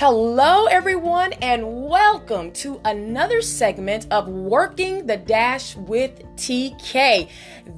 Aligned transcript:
Hello, 0.00 0.66
everyone, 0.66 1.32
and 1.42 1.88
welcome 1.88 2.52
to 2.52 2.80
another 2.84 3.42
segment 3.42 4.06
of 4.12 4.28
Working 4.28 5.04
the 5.08 5.16
Dash 5.16 5.74
with 5.74 6.22
TK. 6.36 7.28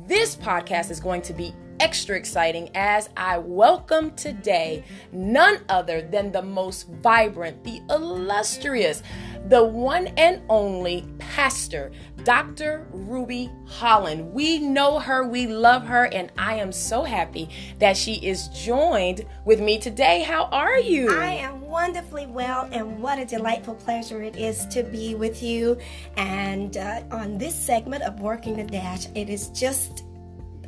This 0.06 0.36
podcast 0.36 0.90
is 0.90 1.00
going 1.00 1.22
to 1.22 1.32
be 1.32 1.54
extra 1.80 2.18
exciting 2.18 2.68
as 2.74 3.08
I 3.16 3.38
welcome 3.38 4.10
today 4.16 4.84
none 5.12 5.60
other 5.70 6.02
than 6.02 6.30
the 6.30 6.42
most 6.42 6.88
vibrant, 6.88 7.64
the 7.64 7.80
illustrious, 7.88 9.02
the 9.48 9.64
one 9.64 10.08
and 10.16 10.42
only 10.48 11.06
Pastor 11.18 11.90
Dr. 12.24 12.86
Ruby 12.92 13.50
Holland. 13.66 14.32
We 14.32 14.58
know 14.58 14.98
her, 14.98 15.26
we 15.26 15.46
love 15.46 15.86
her, 15.86 16.04
and 16.06 16.30
I 16.36 16.56
am 16.56 16.72
so 16.72 17.02
happy 17.02 17.48
that 17.78 17.96
she 17.96 18.14
is 18.14 18.48
joined 18.48 19.24
with 19.44 19.60
me 19.60 19.78
today. 19.78 20.22
How 20.22 20.44
are 20.46 20.78
you? 20.78 21.10
I 21.18 21.32
am 21.32 21.62
wonderfully 21.62 22.26
well, 22.26 22.68
and 22.72 23.00
what 23.02 23.18
a 23.18 23.24
delightful 23.24 23.74
pleasure 23.74 24.22
it 24.22 24.36
is 24.36 24.66
to 24.66 24.82
be 24.82 25.14
with 25.14 25.42
you. 25.42 25.78
And 26.16 26.76
uh, 26.76 27.02
on 27.10 27.38
this 27.38 27.54
segment 27.54 28.02
of 28.04 28.20
Working 28.20 28.56
the 28.56 28.64
Dash, 28.64 29.06
it 29.14 29.30
is 29.30 29.48
just 29.48 30.04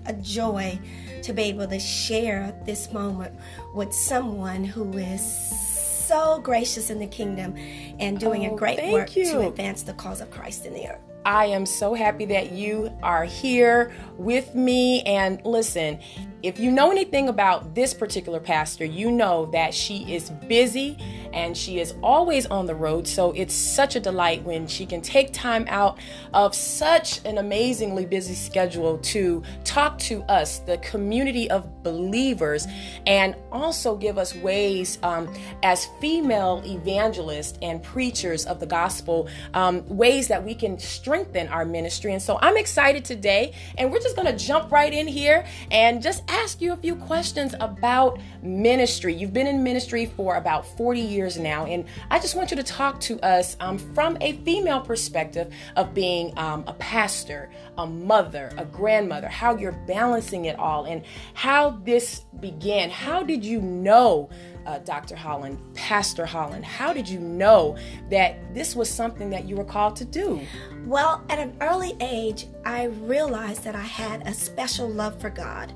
a 0.07 0.13
joy 0.15 0.79
to 1.23 1.33
be 1.33 1.43
able 1.43 1.67
to 1.69 1.79
share 1.79 2.59
this 2.65 2.93
moment 2.93 3.35
with 3.75 3.93
someone 3.93 4.65
who 4.65 4.97
is 4.99 5.72
so 6.13 6.41
gracious 6.41 6.91
in 6.91 6.99
the 6.99 7.07
kingdom 7.07 7.55
and 7.99 8.21
doing 8.21 8.47
oh, 8.47 8.55
a 8.55 8.59
great 8.59 8.93
work 8.93 9.17
you. 9.17 9.25
to 9.25 9.49
advance 9.49 9.83
the 9.83 9.95
cause 9.95 10.21
of 10.21 10.31
Christ 10.31 10.67
in 10.67 10.75
the 10.75 10.89
earth. 10.89 11.01
I 11.25 11.47
am 11.47 11.65
so 11.65 11.95
happy 11.95 12.27
that 12.27 12.53
you 12.53 12.93
are 13.03 13.25
here 13.25 13.93
with 14.19 14.55
me. 14.55 15.03
And 15.03 15.41
listen, 15.47 15.99
if 16.43 16.59
you 16.59 16.73
know 16.73 16.91
anything 16.91 17.29
about 17.29 17.75
this 17.75 17.95
particular 17.95 18.41
pastor, 18.41 18.85
you 18.85 19.13
know 19.13 19.47
that 19.53 19.73
she 19.73 20.13
is 20.13 20.31
busy 20.49 20.99
and 21.33 21.57
she 21.57 21.79
is 21.79 21.95
always 22.03 22.47
on 22.47 22.67
the 22.67 22.75
road. 22.75 23.07
So 23.07 23.33
it's 23.33 23.55
such 23.55 23.97
a 23.97 24.01
delight 24.01 24.43
when 24.43 24.67
she 24.67 24.85
can 24.85 25.01
take 25.01 25.33
time 25.33 25.65
out 25.69 25.99
of 26.35 26.55
such 26.55 27.25
an 27.25 27.39
amazingly 27.39 28.07
busy 28.07 28.35
schedule 28.35 28.99
to 28.99 29.43
talk 29.65 29.99
to 30.01 30.23
us, 30.25 30.59
the 30.59 30.79
community 30.79 31.49
of 31.51 31.83
believers, 31.83 32.67
and 33.07 33.37
also 33.51 33.97
give 33.97 34.19
us 34.19 34.35
ways 34.35 34.99
um, 35.03 35.33
as 35.63 35.87
female 36.01 36.63
evangelists 36.67 37.59
and 37.63 37.83
preachers 37.83 38.47
of 38.47 38.61
the 38.61 38.67
gospel, 38.67 39.29
um, 39.55 39.87
ways 39.89 40.29
that 40.29 40.45
we 40.45 40.55
can 40.55 40.79
strengthen 40.79 41.49
our 41.49 41.65
ministry. 41.65 42.13
And 42.13 42.21
so 42.21 42.39
I'm 42.43 42.57
excited 42.57 43.05
today, 43.05 43.55
and 43.79 43.93
we're 43.93 44.01
just 44.01 44.17
going 44.17 44.27
to 44.27 44.45
jump 44.45 44.73
right 44.73 44.93
in 44.93 45.07
here 45.07 45.47
and 45.71 46.03
just 46.03 46.25
ask 46.33 46.63
you 46.63 46.73
a 46.73 46.77
few 46.77 46.97
questions 46.97 47.55
about 47.61 48.19
ministry. 48.43 49.15
You've 49.15 49.35
been 49.35 49.47
in 49.47 49.63
ministry 49.63 50.07
for 50.07 50.37
about 50.37 50.67
40 50.67 50.99
years 50.99 51.39
now, 51.39 51.67
and 51.67 51.85
I 52.11 52.19
just 52.19 52.35
want 52.35 52.51
you 52.51 52.57
to 52.57 52.63
talk 52.63 53.01
to 53.01 53.21
us 53.21 53.55
um, 53.61 53.77
from 53.77 54.17
a 54.23 54.33
female 54.39 54.81
perspective 54.81 55.53
of 55.77 55.93
being 55.93 56.37
um, 56.39 56.65
a 56.67 56.73
pastor, 56.75 57.51
a 57.77 57.87
mother, 57.87 58.51
a 58.57 58.65
grandmother, 58.65 59.29
how 59.29 59.57
you're 59.57 59.79
balancing 59.87 60.47
it 60.47 60.59
all, 60.59 60.87
and 60.87 61.05
how 61.35 61.71
this 61.85 62.25
began. 62.41 62.89
How 62.89 63.23
did 63.23 63.45
you 63.45 63.61
know? 63.61 64.31
Uh, 64.65 64.79
Dr. 64.79 65.17
Holland, 65.17 65.59
Pastor 65.75 66.25
Holland, 66.25 66.65
how 66.65 66.93
did 66.93 67.09
you 67.09 67.19
know 67.19 67.77
that 68.11 68.55
this 68.55 68.77
was 68.77 68.89
something 68.89 69.29
that 69.31 69.45
you 69.45 69.57
were 69.57 69.65
called 69.65 69.97
to 69.97 70.05
do? 70.05 70.41
Well, 70.87 71.25
at 71.29 71.41
an 71.41 71.57
early 71.61 71.97
age, 72.01 72.47
I 72.65 72.85
realized 72.85 73.65
that 73.65 73.75
I 73.75 73.81
had 73.83 74.25
a 74.25 74.33
special 74.33 74.89
love 74.89 75.21
for 75.21 75.31
God. 75.31 75.73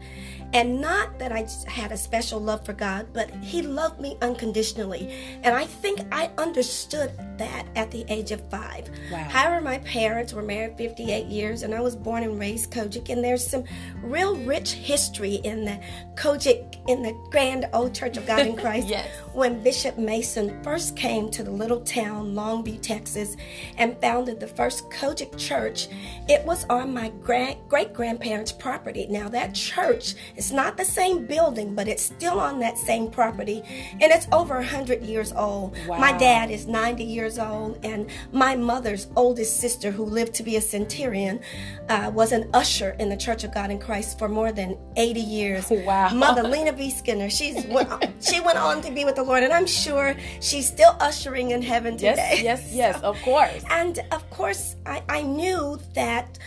And 0.52 0.80
not 0.80 1.18
that 1.18 1.32
I 1.32 1.46
had 1.68 1.92
a 1.92 1.96
special 1.96 2.40
love 2.40 2.64
for 2.64 2.72
God, 2.72 3.08
but 3.12 3.30
He 3.42 3.62
loved 3.62 4.00
me 4.00 4.16
unconditionally. 4.22 5.12
And 5.42 5.54
I 5.54 5.64
think 5.66 6.00
I 6.12 6.30
understood 6.38 7.12
that 7.38 7.66
at 7.76 7.90
the 7.90 8.04
age 8.08 8.30
of 8.32 8.40
five. 8.48 8.88
Wow. 9.10 9.18
However, 9.28 9.60
my 9.60 9.78
parents 9.78 10.32
were 10.32 10.42
married 10.42 10.76
58 10.78 11.26
years, 11.26 11.62
and 11.62 11.74
I 11.74 11.80
was 11.80 11.94
born 11.94 12.22
and 12.22 12.38
raised 12.38 12.70
COGIC. 12.70 13.10
And 13.10 13.22
there's 13.22 13.46
some 13.46 13.64
real 14.02 14.36
rich 14.36 14.72
history 14.72 15.34
in 15.36 15.64
the 15.64 15.78
COGIC, 16.14 16.88
in 16.88 17.02
the 17.02 17.12
Grand 17.30 17.68
Old 17.72 17.94
Church 17.94 18.16
of 18.16 18.26
God 18.26 18.46
in 18.46 18.56
Christ. 18.62 18.88
yes. 18.88 19.08
When 19.32 19.62
Bishop 19.62 19.98
Mason 19.98 20.62
first 20.62 20.96
came 20.96 21.30
to 21.30 21.42
the 21.42 21.50
little 21.50 21.80
town, 21.80 22.34
Longview, 22.34 22.80
Texas, 22.80 23.36
and 23.76 24.00
founded 24.00 24.40
the 24.40 24.46
first 24.46 24.88
COGIC 24.90 25.36
church, 25.36 25.88
it 26.28 26.44
was 26.44 26.64
on 26.70 26.94
my 26.94 27.10
great 27.22 27.58
grandparents' 27.68 28.52
property. 28.52 29.06
Now, 29.08 29.28
that 29.28 29.54
church 29.54 30.14
it's 30.36 30.50
not 30.50 30.76
the 30.76 30.84
same 30.84 31.26
building, 31.26 31.74
but 31.74 31.88
it's 31.88 32.02
still 32.02 32.38
on 32.38 32.58
that 32.60 32.76
same 32.76 33.10
property. 33.10 33.62
And 33.92 34.12
it's 34.12 34.26
over 34.32 34.56
100 34.56 35.02
years 35.02 35.32
old. 35.32 35.76
Wow. 35.86 35.98
My 35.98 36.12
dad 36.12 36.50
is 36.50 36.66
90 36.66 37.04
years 37.04 37.38
old. 37.38 37.78
And 37.82 38.08
my 38.32 38.54
mother's 38.54 39.08
oldest 39.16 39.58
sister, 39.58 39.90
who 39.90 40.04
lived 40.04 40.34
to 40.34 40.42
be 40.42 40.56
a 40.56 40.60
centurion, 40.60 41.40
uh, 41.88 42.10
was 42.14 42.32
an 42.32 42.50
usher 42.52 42.96
in 42.98 43.08
the 43.08 43.16
Church 43.16 43.44
of 43.44 43.54
God 43.54 43.70
in 43.70 43.78
Christ 43.78 44.18
for 44.18 44.28
more 44.28 44.52
than 44.52 44.76
80 44.96 45.20
years. 45.20 45.72
Wow. 45.86 46.08
Mother 46.14 46.42
Lena 46.42 46.72
V. 46.72 46.90
Skinner, 46.90 47.30
she's 47.30 47.54
she 48.20 48.40
went 48.40 48.58
on 48.58 48.82
to 48.82 48.90
be 48.90 49.04
with 49.04 49.14
the 49.14 49.22
Lord. 49.22 49.44
And 49.44 49.52
I'm 49.52 49.66
sure 49.66 50.16
she's 50.40 50.66
still 50.66 50.96
ushering 51.00 51.50
in 51.52 51.62
heaven 51.62 51.96
today. 51.96 52.40
Yes, 52.42 52.42
yes, 52.72 52.72
yes, 52.72 53.00
so, 53.00 53.10
of 53.10 53.22
course. 53.22 53.62
And 53.70 54.00
of 54.10 54.28
course, 54.30 54.74
I, 54.84 55.02
I 55.08 55.22
knew 55.22 55.78
that 55.94 56.38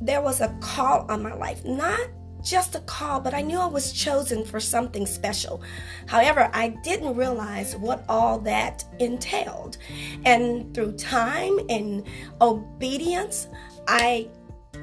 there 0.00 0.20
was 0.20 0.40
a 0.40 0.48
call 0.60 1.06
on 1.08 1.22
my 1.22 1.34
life. 1.34 1.64
Not 1.64 2.00
just 2.42 2.74
a 2.74 2.80
call, 2.80 3.20
but 3.20 3.34
I 3.34 3.40
knew 3.40 3.58
I 3.58 3.66
was 3.66 3.92
chosen 3.92 4.44
for 4.44 4.60
something 4.60 5.06
special. 5.06 5.62
However, 6.06 6.50
I 6.52 6.68
didn't 6.82 7.16
realize 7.16 7.76
what 7.76 8.04
all 8.08 8.38
that 8.40 8.84
entailed. 8.98 9.78
And 10.24 10.74
through 10.74 10.92
time 10.92 11.58
and 11.68 12.06
obedience, 12.40 13.48
I 13.88 14.28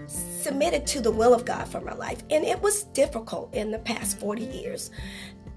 submitted 0.07 0.87
to 0.87 1.01
the 1.01 1.11
will 1.11 1.33
of 1.33 1.45
God 1.45 1.67
for 1.67 1.81
my 1.81 1.93
life. 1.93 2.23
And 2.29 2.43
it 2.43 2.61
was 2.61 2.85
difficult 2.85 3.53
in 3.53 3.71
the 3.71 3.79
past 3.79 4.19
40 4.19 4.43
years. 4.43 4.91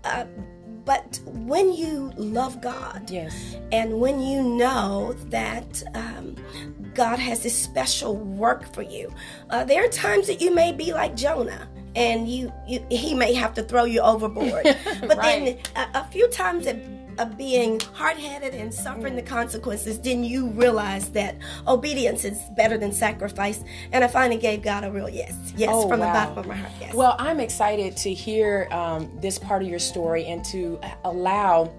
Uh, 0.05 0.27
but 0.85 1.21
when 1.27 1.73
you 1.73 2.13
love 2.17 2.61
God, 2.61 3.09
yes, 3.09 3.57
and 3.71 4.01
when 4.01 4.21
you 4.21 4.43
know 4.43 5.13
that 5.27 5.81
um, 5.95 6.35
God 6.93 7.21
has 7.21 7.45
this 7.45 7.57
special 7.57 8.17
work 8.17 8.73
for 8.75 8.83
you, 8.83 9.13
uh, 9.51 9.63
there 9.65 9.85
are 9.85 9.89
times 9.89 10.27
that 10.27 10.41
you 10.41 10.53
may 10.53 10.73
be 10.73 10.93
like 10.93 11.15
Jonah 11.15 11.69
and 11.95 12.29
you, 12.29 12.53
you 12.67 12.85
he 12.91 13.15
may 13.15 13.33
have 13.35 13.55
to 13.55 13.63
throw 13.63 13.85
you 13.85 14.01
overboard. 14.01 14.65
But 15.03 15.19
right. 15.19 15.63
then 15.75 15.89
a, 15.95 16.01
a, 16.01 16.05
few 16.11 16.29
times 16.29 16.67
of, 16.67 16.81
of 17.19 17.37
being 17.37 17.81
hard-headed 17.95 18.55
and 18.55 18.73
suffering 18.73 19.17
the 19.17 19.23
consequences, 19.23 19.99
then 20.01 20.23
you 20.23 20.49
realize 20.51 21.11
that 21.11 21.37
obedience 21.67 22.25
is 22.25 22.39
better 22.57 22.79
than 22.79 22.93
sacrifice. 22.93 23.65
And 23.91 24.05
I 24.05 24.09
finally 24.09 24.41
gave 24.41 24.63
God 24.63 24.85
a 24.85 24.93
real 24.93 25.09
yes, 25.09 25.35
yes, 25.57 25.71
oh, 25.73 25.89
from 25.89 26.01
wow. 26.01 26.07
the 26.07 26.13
bottom 26.13 26.39
of 26.39 26.47
my 26.47 26.57
heart. 26.57 26.73
Yes. 26.81 26.95
Well, 26.95 27.17
I'm 27.19 27.41
excited 27.41 27.97
to 27.99 28.15
hear 28.15 28.69
um, 28.71 29.11
this 29.21 29.39
part 29.39 29.63
of 29.63 29.69
your 29.69 29.81
story 29.81 30.27
and 30.27 30.45
to 30.47 30.81
allow 31.05 31.73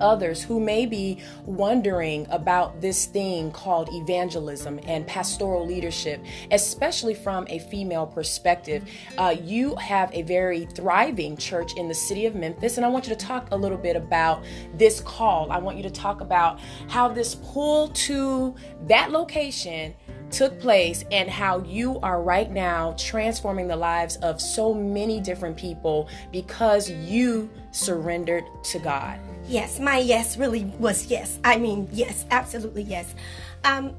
others 0.00 0.42
who 0.42 0.60
may 0.60 0.86
be 0.86 1.18
wondering 1.44 2.26
about 2.30 2.80
this 2.80 3.06
thing 3.06 3.50
called 3.52 3.88
evangelism 3.92 4.80
and 4.86 5.06
pastoral 5.06 5.66
leadership, 5.66 6.24
especially 6.50 7.14
from 7.14 7.46
a 7.48 7.58
female 7.58 8.06
perspective. 8.06 8.88
Uh, 9.18 9.34
you 9.42 9.74
have 9.76 10.12
a 10.14 10.22
very 10.22 10.66
thriving 10.66 11.36
church 11.36 11.76
in 11.76 11.88
the 11.88 11.94
city 11.94 12.26
of 12.26 12.34
Memphis, 12.34 12.76
and 12.76 12.86
I 12.86 12.88
want 12.88 13.06
you 13.06 13.14
to 13.14 13.26
talk 13.26 13.48
a 13.50 13.56
little 13.56 13.78
bit 13.78 13.96
about 13.96 14.44
this 14.74 15.00
call. 15.00 15.50
I 15.50 15.58
want 15.58 15.76
you 15.76 15.82
to 15.84 15.90
talk 15.90 16.20
about 16.20 16.60
how 16.88 17.08
this 17.08 17.34
pull 17.34 17.88
to 17.88 18.54
that 18.86 19.10
location 19.10 19.94
took 20.30 20.60
place 20.60 21.04
and 21.10 21.28
how 21.28 21.58
you 21.64 21.98
are 22.00 22.22
right 22.22 22.50
now 22.50 22.94
transforming 22.96 23.68
the 23.68 23.76
lives 23.76 24.16
of 24.16 24.40
so 24.40 24.72
many 24.72 25.20
different 25.20 25.56
people 25.56 26.08
because 26.32 26.88
you 26.88 27.50
surrendered 27.72 28.44
to 28.62 28.78
God. 28.78 29.18
Yes, 29.50 29.80
my 29.80 29.98
yes 29.98 30.36
really 30.36 30.64
was 30.78 31.06
yes. 31.10 31.40
I 31.42 31.56
mean, 31.58 31.88
yes, 31.90 32.24
absolutely 32.30 32.84
yes. 32.84 33.16
Um, 33.64 33.96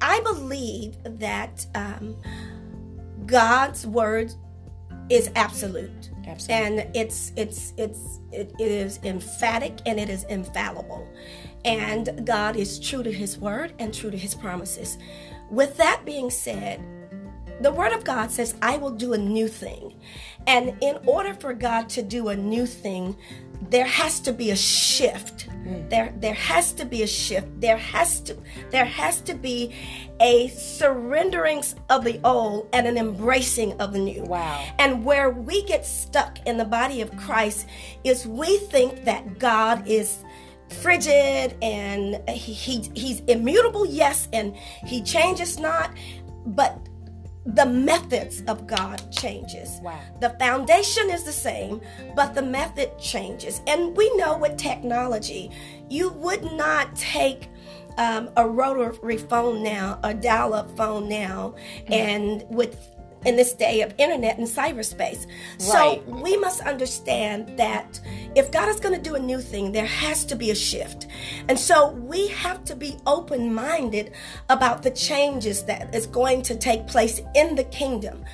I 0.00 0.18
believe 0.20 0.96
that 1.04 1.64
um, 1.76 2.16
God's 3.24 3.86
word 3.86 4.32
is 5.08 5.30
absolute. 5.36 6.10
Absolutely. 6.26 6.80
And 6.82 6.96
it's 6.96 7.32
it's 7.36 7.74
it's 7.76 8.18
it, 8.32 8.52
it 8.58 8.72
is 8.72 8.98
emphatic 9.04 9.78
and 9.86 10.00
it 10.00 10.10
is 10.10 10.24
infallible. 10.24 11.08
And 11.64 12.26
God 12.26 12.56
is 12.56 12.80
true 12.80 13.04
to 13.04 13.12
his 13.12 13.38
word 13.38 13.74
and 13.78 13.94
true 13.94 14.10
to 14.10 14.18
his 14.18 14.34
promises. 14.34 14.98
With 15.48 15.76
that 15.76 16.02
being 16.04 16.28
said, 16.28 16.82
the 17.60 17.72
word 17.72 17.92
of 17.92 18.04
God 18.04 18.30
says, 18.30 18.54
I 18.62 18.76
will 18.78 18.90
do 18.90 19.12
a 19.12 19.18
new 19.18 19.48
thing. 19.48 19.94
And 20.48 20.74
in 20.80 20.98
order 21.04 21.34
for 21.34 21.52
God 21.52 21.90
to 21.90 22.02
do 22.02 22.28
a 22.28 22.36
new 22.36 22.64
thing, 22.64 23.14
there 23.70 23.84
has 23.84 24.18
to 24.20 24.32
be 24.32 24.50
a 24.50 24.56
shift. 24.56 25.46
Mm. 25.48 25.90
There 25.90 26.14
there 26.16 26.34
has 26.34 26.72
to 26.74 26.86
be 26.86 27.02
a 27.02 27.06
shift. 27.06 27.60
There 27.60 27.76
has 27.76 28.20
to 28.20 28.36
there 28.70 28.86
has 28.86 29.20
to 29.22 29.34
be 29.34 29.74
a 30.20 30.48
surrendering 30.48 31.62
of 31.90 32.02
the 32.02 32.18
old 32.24 32.68
and 32.72 32.86
an 32.86 32.96
embracing 32.96 33.78
of 33.78 33.92
the 33.92 33.98
new. 33.98 34.22
Wow. 34.22 34.64
And 34.78 35.04
where 35.04 35.28
we 35.28 35.64
get 35.64 35.84
stuck 35.84 36.38
in 36.46 36.56
the 36.56 36.64
body 36.64 37.02
of 37.02 37.14
Christ 37.18 37.66
is 38.02 38.26
we 38.26 38.56
think 38.56 39.04
that 39.04 39.38
God 39.38 39.86
is 39.86 40.24
frigid 40.80 41.56
and 41.62 42.26
he, 42.28 42.52
he 42.52 42.90
he's 42.94 43.20
immutable 43.20 43.86
yes 43.86 44.28
and 44.32 44.54
he 44.84 45.02
changes 45.02 45.58
not 45.58 45.90
but 46.44 46.87
the 47.54 47.64
methods 47.64 48.42
of 48.46 48.66
God 48.66 49.00
changes. 49.10 49.80
Wow. 49.82 49.98
The 50.20 50.30
foundation 50.38 51.10
is 51.10 51.24
the 51.24 51.32
same, 51.32 51.80
but 52.14 52.34
the 52.34 52.42
method 52.42 52.98
changes. 52.98 53.62
And 53.66 53.96
we 53.96 54.14
know 54.16 54.36
with 54.36 54.58
technology, 54.58 55.50
you 55.88 56.10
would 56.10 56.52
not 56.52 56.94
take 56.94 57.48
um, 57.96 58.28
a 58.36 58.46
rotary 58.46 59.16
phone 59.16 59.62
now, 59.62 59.98
a 60.04 60.12
dial-up 60.12 60.76
phone 60.76 61.08
now, 61.08 61.54
mm-hmm. 61.80 61.92
and 61.92 62.44
with 62.48 62.97
in 63.28 63.36
this 63.36 63.52
day 63.52 63.82
of 63.82 63.94
internet 63.98 64.38
and 64.38 64.46
cyberspace. 64.46 65.26
Right. 65.26 65.60
So 65.60 66.02
we 66.06 66.38
must 66.38 66.62
understand 66.62 67.58
that 67.58 68.00
if 68.34 68.50
God 68.50 68.70
is 68.70 68.80
going 68.80 68.94
to 68.94 69.00
do 69.00 69.16
a 69.16 69.20
new 69.20 69.40
thing, 69.40 69.70
there 69.70 69.84
has 69.84 70.24
to 70.24 70.34
be 70.34 70.50
a 70.50 70.54
shift. 70.54 71.06
And 71.48 71.58
so 71.58 71.90
we 71.90 72.28
have 72.28 72.64
to 72.64 72.74
be 72.74 72.96
open 73.06 73.52
minded 73.52 74.12
about 74.48 74.82
the 74.82 74.90
changes 74.90 75.62
that 75.64 75.94
is 75.94 76.06
going 76.06 76.40
to 76.42 76.56
take 76.56 76.86
place 76.86 77.20
in 77.34 77.54
the 77.54 77.64
kingdom. 77.64 78.24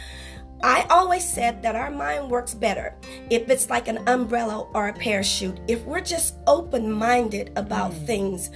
I 0.62 0.86
always 0.88 1.28
said 1.28 1.60
that 1.62 1.74
our 1.74 1.90
mind 1.90 2.30
works 2.30 2.54
better 2.54 2.94
if 3.28 3.50
it's 3.50 3.68
like 3.68 3.88
an 3.88 3.98
umbrella 4.08 4.68
or 4.74 4.88
a 4.88 4.94
parachute. 4.94 5.58
If 5.66 5.84
we're 5.84 6.00
just 6.00 6.36
open 6.46 6.90
minded 6.90 7.50
about 7.56 7.90
mm. 7.90 8.06
things, 8.06 8.50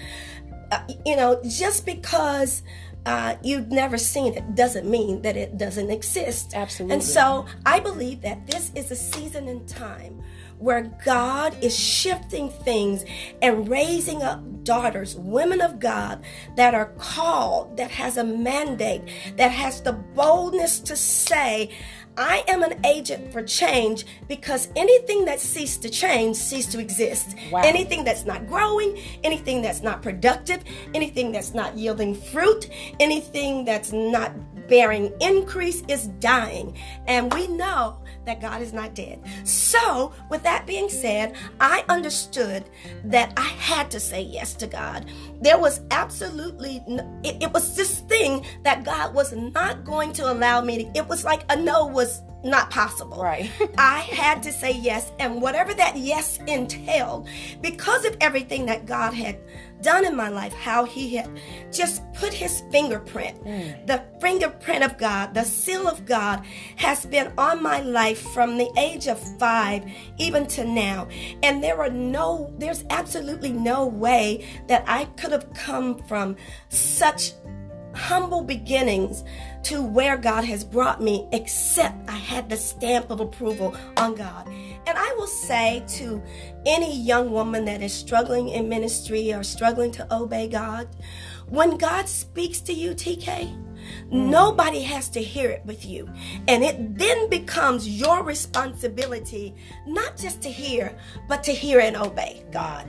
uh, 0.70 0.80
you 1.04 1.16
know, 1.16 1.40
just 1.48 1.84
because 1.84 2.62
uh, 3.08 3.36
you've 3.42 3.68
never 3.68 3.96
seen 3.96 4.34
it 4.34 4.54
doesn't 4.54 4.86
mean 4.86 5.22
that 5.22 5.34
it 5.34 5.56
doesn't 5.56 5.90
exist. 5.90 6.52
Absolutely. 6.54 6.92
And 6.92 7.02
so 7.02 7.46
I 7.64 7.80
believe 7.80 8.20
that 8.20 8.46
this 8.46 8.70
is 8.74 8.90
a 8.90 8.96
season 8.96 9.48
in 9.48 9.64
time 9.64 10.22
where 10.58 10.94
God 11.06 11.56
is 11.62 11.74
shifting 11.74 12.50
things 12.50 13.06
and 13.40 13.66
raising 13.66 14.22
up 14.22 14.42
daughters, 14.62 15.16
women 15.16 15.62
of 15.62 15.80
God 15.80 16.22
that 16.56 16.74
are 16.74 16.92
called, 16.98 17.78
that 17.78 17.90
has 17.92 18.18
a 18.18 18.24
mandate, 18.24 19.00
that 19.36 19.52
has 19.52 19.80
the 19.80 19.94
boldness 19.94 20.78
to 20.80 20.94
say, 20.94 21.70
I 22.18 22.42
am 22.48 22.64
an 22.64 22.84
agent 22.84 23.32
for 23.32 23.42
change 23.42 24.04
because 24.26 24.68
anything 24.74 25.24
that 25.26 25.38
ceased 25.38 25.82
to 25.82 25.88
change 25.88 26.36
ceased 26.36 26.72
to 26.72 26.80
exist. 26.80 27.36
Wow. 27.52 27.62
Anything 27.64 28.02
that's 28.02 28.24
not 28.24 28.48
growing, 28.48 28.98
anything 29.22 29.62
that's 29.62 29.82
not 29.82 30.02
productive, 30.02 30.64
anything 30.94 31.30
that's 31.30 31.54
not 31.54 31.78
yielding 31.78 32.16
fruit, 32.16 32.68
anything 32.98 33.64
that's 33.64 33.92
not 33.92 34.32
bearing 34.66 35.12
increase 35.20 35.82
is 35.86 36.08
dying. 36.18 36.76
And 37.06 37.32
we 37.32 37.46
know 37.46 38.00
that 38.28 38.40
God 38.40 38.62
is 38.62 38.72
not 38.72 38.94
dead. 38.94 39.20
So, 39.44 40.12
with 40.30 40.42
that 40.42 40.66
being 40.66 40.88
said, 40.88 41.34
I 41.60 41.84
understood 41.88 42.64
that 43.04 43.32
I 43.36 43.48
had 43.48 43.90
to 43.90 44.00
say 44.00 44.22
yes 44.22 44.54
to 44.54 44.66
God. 44.66 45.10
There 45.40 45.58
was 45.58 45.80
absolutely, 45.90 46.82
it, 47.24 47.42
it 47.42 47.52
was 47.52 47.74
this 47.76 48.00
thing 48.00 48.44
that 48.64 48.84
God 48.84 49.14
was 49.14 49.32
not 49.32 49.84
going 49.84 50.12
to 50.14 50.30
allow 50.30 50.60
me 50.60 50.84
to, 50.84 50.98
it 50.98 51.08
was 51.08 51.24
like 51.24 51.44
a 51.48 51.56
no 51.56 51.86
was 51.86 52.22
not 52.44 52.70
possible. 52.70 53.22
Right. 53.22 53.50
I 53.78 54.00
had 54.00 54.42
to 54.44 54.52
say 54.52 54.72
yes, 54.72 55.12
and 55.18 55.40
whatever 55.42 55.74
that 55.74 55.96
yes 55.96 56.38
entailed, 56.46 57.28
because 57.60 58.04
of 58.04 58.16
everything 58.20 58.66
that 58.66 58.86
God 58.86 59.12
had 59.12 59.38
done 59.82 60.04
in 60.04 60.16
my 60.16 60.28
life, 60.28 60.52
how 60.54 60.84
He 60.84 61.16
had 61.16 61.28
just 61.72 62.02
put 62.14 62.32
His 62.32 62.62
fingerprint, 62.70 63.42
mm. 63.44 63.86
the 63.86 64.02
fingerprint 64.20 64.84
of 64.84 64.98
God, 64.98 65.34
the 65.34 65.44
seal 65.44 65.86
of 65.88 66.04
God 66.04 66.44
has 66.76 67.06
been 67.06 67.32
on 67.38 67.62
my 67.62 67.80
life 67.80 68.20
from 68.32 68.58
the 68.58 68.70
age 68.76 69.06
of 69.06 69.18
five 69.38 69.84
even 70.18 70.46
to 70.48 70.64
now. 70.64 71.08
And 71.42 71.62
there 71.62 71.80
are 71.80 71.90
no, 71.90 72.52
there's 72.58 72.84
absolutely 72.90 73.52
no 73.52 73.86
way 73.86 74.46
that 74.68 74.84
I 74.86 75.04
could 75.16 75.32
have 75.32 75.52
come 75.54 75.98
from 76.04 76.36
such 76.68 77.32
humble 77.94 78.42
beginnings 78.42 79.24
to 79.64 79.82
where 79.82 80.16
God 80.16 80.44
has 80.44 80.64
brought 80.64 81.02
me, 81.02 81.28
except 81.32 82.08
I 82.08 82.16
had 82.16 82.48
the 82.48 82.56
stamp 82.56 83.10
of 83.10 83.20
approval 83.20 83.76
on 83.96 84.14
God. 84.14 84.46
And 84.48 84.96
I 84.96 85.14
will 85.16 85.26
say 85.26 85.84
to 85.88 86.22
any 86.66 86.98
young 86.98 87.30
woman 87.30 87.64
that 87.66 87.82
is 87.82 87.92
struggling 87.92 88.48
in 88.48 88.68
ministry 88.68 89.32
or 89.32 89.42
struggling 89.42 89.92
to 89.92 90.14
obey 90.14 90.48
God, 90.48 90.88
when 91.48 91.76
God 91.76 92.08
speaks 92.08 92.60
to 92.62 92.72
you, 92.72 92.94
TK, 92.94 93.54
Nobody 94.10 94.82
has 94.82 95.08
to 95.10 95.22
hear 95.22 95.50
it 95.50 95.64
with 95.64 95.84
you. 95.84 96.08
And 96.46 96.62
it 96.62 96.98
then 96.98 97.28
becomes 97.28 97.88
your 97.88 98.22
responsibility 98.22 99.54
not 99.86 100.16
just 100.16 100.42
to 100.42 100.50
hear, 100.50 100.96
but 101.28 101.42
to 101.44 101.52
hear 101.52 101.80
and 101.80 101.96
obey 101.96 102.44
God. 102.50 102.86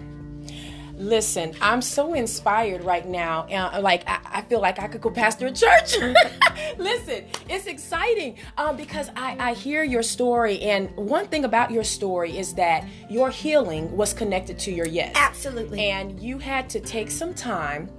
Listen, 0.99 1.53
I'm 1.61 1.81
so 1.81 2.13
inspired 2.13 2.83
right 2.83 3.07
now. 3.07 3.47
Uh, 3.49 3.79
like 3.81 4.03
I, 4.05 4.19
I, 4.25 4.41
feel 4.41 4.59
like 4.59 4.79
I 4.79 4.87
could 4.89 4.99
go 4.99 5.09
pastor 5.09 5.47
a 5.47 5.51
church. 5.51 5.95
Listen, 6.77 7.23
it's 7.47 7.67
exciting 7.67 8.37
um, 8.57 8.75
because 8.75 9.09
I, 9.15 9.37
I 9.39 9.53
hear 9.53 9.83
your 9.83 10.03
story, 10.03 10.59
and 10.59 10.93
one 10.97 11.27
thing 11.27 11.45
about 11.45 11.71
your 11.71 11.85
story 11.85 12.37
is 12.37 12.53
that 12.55 12.85
your 13.09 13.29
healing 13.29 13.95
was 13.95 14.13
connected 14.13 14.59
to 14.59 14.73
your 14.73 14.87
yes. 14.87 15.13
Absolutely. 15.15 15.89
And 15.89 16.19
you 16.19 16.37
had 16.37 16.69
to 16.71 16.81
take 16.81 17.09
some 17.09 17.33
time 17.33 17.89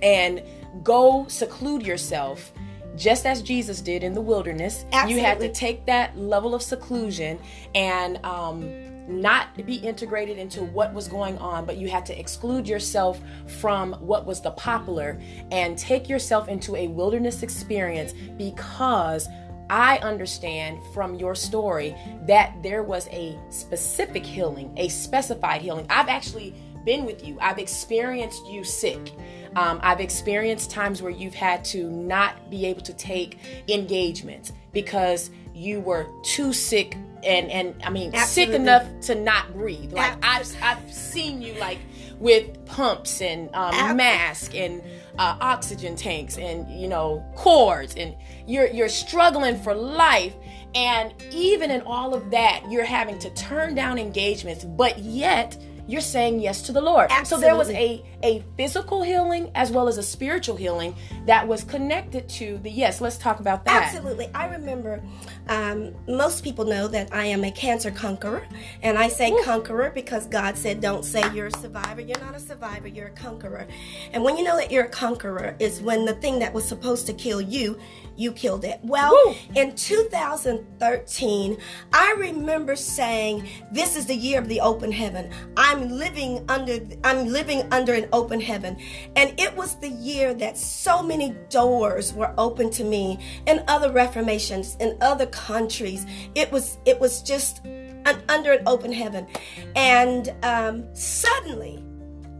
and 0.00 0.40
go 0.84 1.26
seclude 1.26 1.84
yourself 1.84 2.52
just 2.96 3.26
as 3.26 3.42
Jesus 3.42 3.80
did 3.80 4.04
in 4.04 4.14
the 4.14 4.20
wilderness. 4.20 4.84
Absolutely. 4.92 5.14
You 5.14 5.26
had 5.26 5.40
to 5.40 5.52
take 5.52 5.86
that 5.86 6.16
level 6.16 6.54
of 6.54 6.62
seclusion 6.62 7.40
and 7.74 8.24
um, 8.24 8.93
not 9.06 9.54
be 9.66 9.76
integrated 9.76 10.38
into 10.38 10.62
what 10.62 10.92
was 10.94 11.08
going 11.08 11.38
on, 11.38 11.64
but 11.64 11.76
you 11.76 11.88
had 11.88 12.06
to 12.06 12.18
exclude 12.18 12.66
yourself 12.68 13.20
from 13.46 13.92
what 13.94 14.26
was 14.26 14.40
the 14.40 14.50
popular 14.52 15.20
and 15.50 15.76
take 15.76 16.08
yourself 16.08 16.48
into 16.48 16.76
a 16.76 16.88
wilderness 16.88 17.42
experience 17.42 18.14
because 18.36 19.28
I 19.70 19.98
understand 19.98 20.80
from 20.92 21.14
your 21.14 21.34
story 21.34 21.96
that 22.26 22.54
there 22.62 22.82
was 22.82 23.08
a 23.08 23.38
specific 23.50 24.24
healing, 24.24 24.72
a 24.76 24.88
specified 24.88 25.62
healing. 25.62 25.86
I've 25.88 26.08
actually 26.08 26.54
been 26.84 27.06
with 27.06 27.26
you, 27.26 27.38
I've 27.40 27.58
experienced 27.58 28.46
you 28.46 28.62
sick. 28.62 29.12
Um, 29.56 29.78
I've 29.82 30.00
experienced 30.00 30.70
times 30.70 31.00
where 31.00 31.12
you've 31.12 31.34
had 31.34 31.64
to 31.66 31.88
not 31.88 32.50
be 32.50 32.66
able 32.66 32.82
to 32.82 32.92
take 32.92 33.38
engagements 33.68 34.52
because 34.72 35.30
you 35.54 35.80
were 35.80 36.08
too 36.22 36.52
sick 36.52 36.96
and 37.24 37.50
and 37.50 37.74
I 37.84 37.90
mean 37.90 38.14
Absolutely. 38.14 38.54
sick 38.54 38.60
enough 38.60 39.00
to 39.02 39.14
not 39.14 39.52
breathe. 39.52 39.92
Like 39.92 40.16
I've 40.22 40.54
I've 40.62 40.92
seen 40.92 41.42
you 41.42 41.54
like 41.54 41.78
with 42.18 42.64
pumps 42.66 43.20
and 43.20 43.50
um, 43.54 43.96
mask 43.96 44.54
and 44.54 44.82
uh, 45.18 45.36
oxygen 45.40 45.96
tanks 45.96 46.38
and 46.38 46.68
you 46.70 46.88
know 46.88 47.24
cords 47.36 47.94
and 47.96 48.14
you're 48.46 48.68
you're 48.68 48.88
struggling 48.88 49.60
for 49.60 49.74
life 49.74 50.34
and 50.74 51.12
even 51.30 51.70
in 51.70 51.80
all 51.82 52.14
of 52.14 52.30
that 52.30 52.64
you're 52.70 52.84
having 52.84 53.18
to 53.18 53.30
turn 53.30 53.74
down 53.74 53.98
engagements 53.98 54.64
but 54.64 54.98
yet 54.98 55.56
you're 55.86 56.00
saying 56.00 56.40
yes 56.40 56.62
to 56.62 56.72
the 56.72 56.80
Lord. 56.80 57.08
Absolutely. 57.10 57.42
So 57.42 57.48
there 57.48 57.56
was 57.56 57.70
a 57.70 58.04
a 58.22 58.42
physical 58.56 59.02
healing 59.02 59.50
as 59.54 59.70
well 59.70 59.86
as 59.86 59.98
a 59.98 60.02
spiritual 60.02 60.56
healing 60.56 60.94
that 61.26 61.46
was 61.46 61.62
connected 61.62 62.28
to 62.28 62.58
the 62.58 62.70
yes. 62.70 63.00
Let's 63.00 63.18
talk 63.18 63.40
about 63.40 63.64
that. 63.66 63.84
Absolutely. 63.84 64.30
I 64.34 64.46
remember 64.46 65.02
um, 65.48 65.94
most 66.08 66.42
people 66.42 66.64
know 66.64 66.88
that 66.88 67.12
I 67.12 67.26
am 67.26 67.44
a 67.44 67.50
cancer 67.50 67.90
conqueror, 67.90 68.46
and 68.82 68.98
I 68.98 69.08
say 69.08 69.30
Ooh. 69.30 69.42
conqueror 69.44 69.90
because 69.90 70.26
God 70.26 70.56
said, 70.56 70.80
"Don't 70.80 71.04
say 71.04 71.22
you're 71.34 71.48
a 71.48 71.58
survivor. 71.58 72.00
You're 72.00 72.20
not 72.20 72.34
a 72.34 72.40
survivor. 72.40 72.88
You're 72.88 73.08
a 73.08 73.10
conqueror." 73.10 73.66
And 74.12 74.24
when 74.24 74.36
you 74.36 74.44
know 74.44 74.56
that 74.56 74.70
you're 74.70 74.84
a 74.84 74.88
conqueror, 74.88 75.56
is 75.58 75.82
when 75.82 76.04
the 76.04 76.14
thing 76.14 76.38
that 76.38 76.52
was 76.54 76.66
supposed 76.66 77.06
to 77.06 77.12
kill 77.12 77.40
you 77.40 77.78
you 78.16 78.32
killed 78.32 78.64
it. 78.64 78.80
Well, 78.82 79.36
in 79.54 79.74
2013, 79.74 81.56
I 81.92 82.14
remember 82.18 82.76
saying, 82.76 83.48
"This 83.72 83.96
is 83.96 84.06
the 84.06 84.14
year 84.14 84.38
of 84.38 84.48
the 84.48 84.60
open 84.60 84.92
heaven. 84.92 85.30
I'm 85.74 85.90
living 85.90 86.44
under 86.48 86.78
I'm 87.02 87.26
living 87.26 87.66
under 87.72 87.94
an 87.94 88.08
open 88.12 88.40
heaven." 88.40 88.76
And 89.16 89.38
it 89.40 89.56
was 89.56 89.74
the 89.80 89.88
year 89.88 90.32
that 90.34 90.56
so 90.56 91.02
many 91.02 91.34
doors 91.48 92.12
were 92.12 92.32
open 92.38 92.70
to 92.70 92.84
me 92.84 93.18
in 93.46 93.64
other 93.66 93.90
reformations 93.90 94.76
in 94.78 94.96
other 95.00 95.26
countries. 95.26 96.06
It 96.36 96.52
was 96.52 96.78
it 96.84 97.00
was 97.00 97.22
just 97.22 97.64
an, 97.64 98.22
under 98.28 98.52
an 98.52 98.62
open 98.66 98.92
heaven. 98.92 99.26
And 99.74 100.32
um, 100.42 100.84
suddenly 100.94 101.82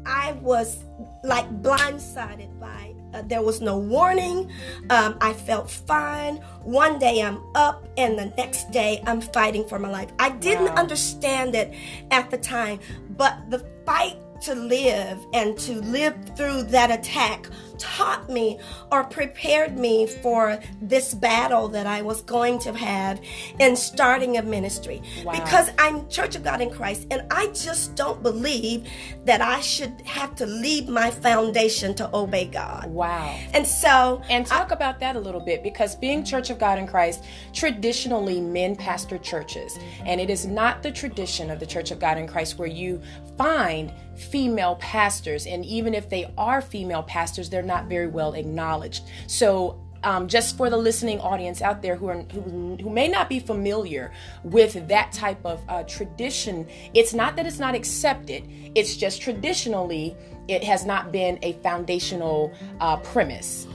I 0.06 0.32
was 0.40 0.84
like 1.24 1.50
blindsided 1.60 2.60
by 2.60 2.93
uh, 3.14 3.23
there 3.23 3.42
was 3.42 3.61
no 3.61 3.78
warning. 3.78 4.50
Um, 4.90 5.16
I 5.21 5.33
felt 5.33 5.71
fine. 5.71 6.37
One 6.62 6.99
day 6.99 7.23
I'm 7.23 7.40
up, 7.54 7.87
and 7.97 8.18
the 8.18 8.26
next 8.37 8.71
day 8.71 9.02
I'm 9.06 9.21
fighting 9.21 9.66
for 9.66 9.78
my 9.78 9.90
life. 9.90 10.11
I 10.18 10.30
didn't 10.30 10.66
wow. 10.66 10.83
understand 10.83 11.54
it 11.54 11.75
at 12.11 12.30
the 12.30 12.38
time, 12.38 12.80
but 13.11 13.38
the 13.50 13.61
fight 13.87 14.16
to 14.42 14.54
live 14.54 15.18
and 15.32 15.56
to 15.58 15.80
live 15.82 16.14
through 16.36 16.64
that 16.64 16.90
attack 16.90 17.48
taught 17.78 18.28
me 18.28 18.58
or 18.92 19.04
prepared 19.04 19.78
me 19.78 20.06
for 20.06 20.60
this 20.80 21.14
battle 21.14 21.68
that 21.68 21.86
I 21.86 22.02
was 22.02 22.22
going 22.22 22.58
to 22.60 22.72
have 22.72 23.20
in 23.58 23.76
starting 23.76 24.36
a 24.36 24.42
ministry. 24.42 25.02
Wow. 25.24 25.32
Because 25.32 25.70
I'm 25.78 26.08
Church 26.08 26.36
of 26.36 26.44
God 26.44 26.60
in 26.60 26.70
Christ 26.70 27.06
and 27.10 27.22
I 27.30 27.48
just 27.48 27.94
don't 27.94 28.22
believe 28.22 28.88
that 29.24 29.40
I 29.40 29.60
should 29.60 30.00
have 30.02 30.34
to 30.36 30.46
leave 30.46 30.88
my 30.88 31.10
foundation 31.10 31.94
to 31.96 32.14
obey 32.14 32.46
God. 32.46 32.86
Wow. 32.86 33.36
And 33.52 33.66
so 33.66 34.22
And 34.28 34.46
talk 34.46 34.70
I, 34.70 34.74
about 34.74 35.00
that 35.00 35.16
a 35.16 35.20
little 35.20 35.40
bit 35.40 35.62
because 35.62 35.96
being 35.96 36.24
Church 36.24 36.50
of 36.50 36.58
God 36.58 36.78
in 36.78 36.86
Christ, 36.86 37.24
traditionally 37.52 38.40
men 38.40 38.76
pastor 38.76 39.18
churches. 39.18 39.78
And 40.04 40.20
it 40.20 40.30
is 40.30 40.46
not 40.46 40.82
the 40.82 40.92
tradition 40.92 41.50
of 41.50 41.60
the 41.60 41.66
Church 41.66 41.90
of 41.90 41.98
God 41.98 42.18
in 42.18 42.26
Christ 42.26 42.58
where 42.58 42.68
you 42.68 43.00
find 43.36 43.92
female 44.16 44.76
pastors. 44.76 45.47
And 45.47 45.64
even 45.64 45.94
if 45.94 46.09
they 46.09 46.33
are 46.37 46.61
female 46.61 47.02
pastors, 47.02 47.50
they're 47.50 47.62
not 47.62 47.87
very 47.87 48.06
well 48.06 48.35
acknowledged. 48.35 49.04
So 49.26 49.80
um, 50.04 50.28
just 50.28 50.56
for 50.56 50.71
the 50.71 50.76
listening 50.76 51.18
audience 51.21 51.62
out 51.62 51.83
there 51.83 51.97
who 51.97 52.09
are 52.09 52.23
who, 52.33 52.76
who 52.80 52.90
may 52.90 53.09
not 53.09 53.28
be 53.28 53.40
familiar 53.40 54.12
with 54.44 54.87
that 54.88 55.12
type 55.12 55.44
of 55.44 55.62
uh, 55.68 55.83
tradition, 55.85 56.66
it's 56.92 57.14
not 57.14 57.37
that 57.37 57.47
it's 57.47 57.59
not 57.59 57.75
accepted. 57.75 58.44
It's 58.75 58.97
just 58.97 59.23
traditionally 59.23 60.16
it 60.47 60.62
has 60.62 60.85
not 60.85 61.11
been 61.11 61.38
a 61.42 61.54
foundational 61.54 62.52
uh, 62.80 62.99
premise. 62.99 63.66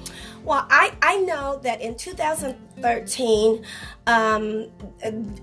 Well, 0.43 0.65
I, 0.69 0.93
I 1.01 1.17
know 1.17 1.60
that 1.63 1.81
in 1.81 1.96
2013, 1.96 3.65
um, 4.08 4.67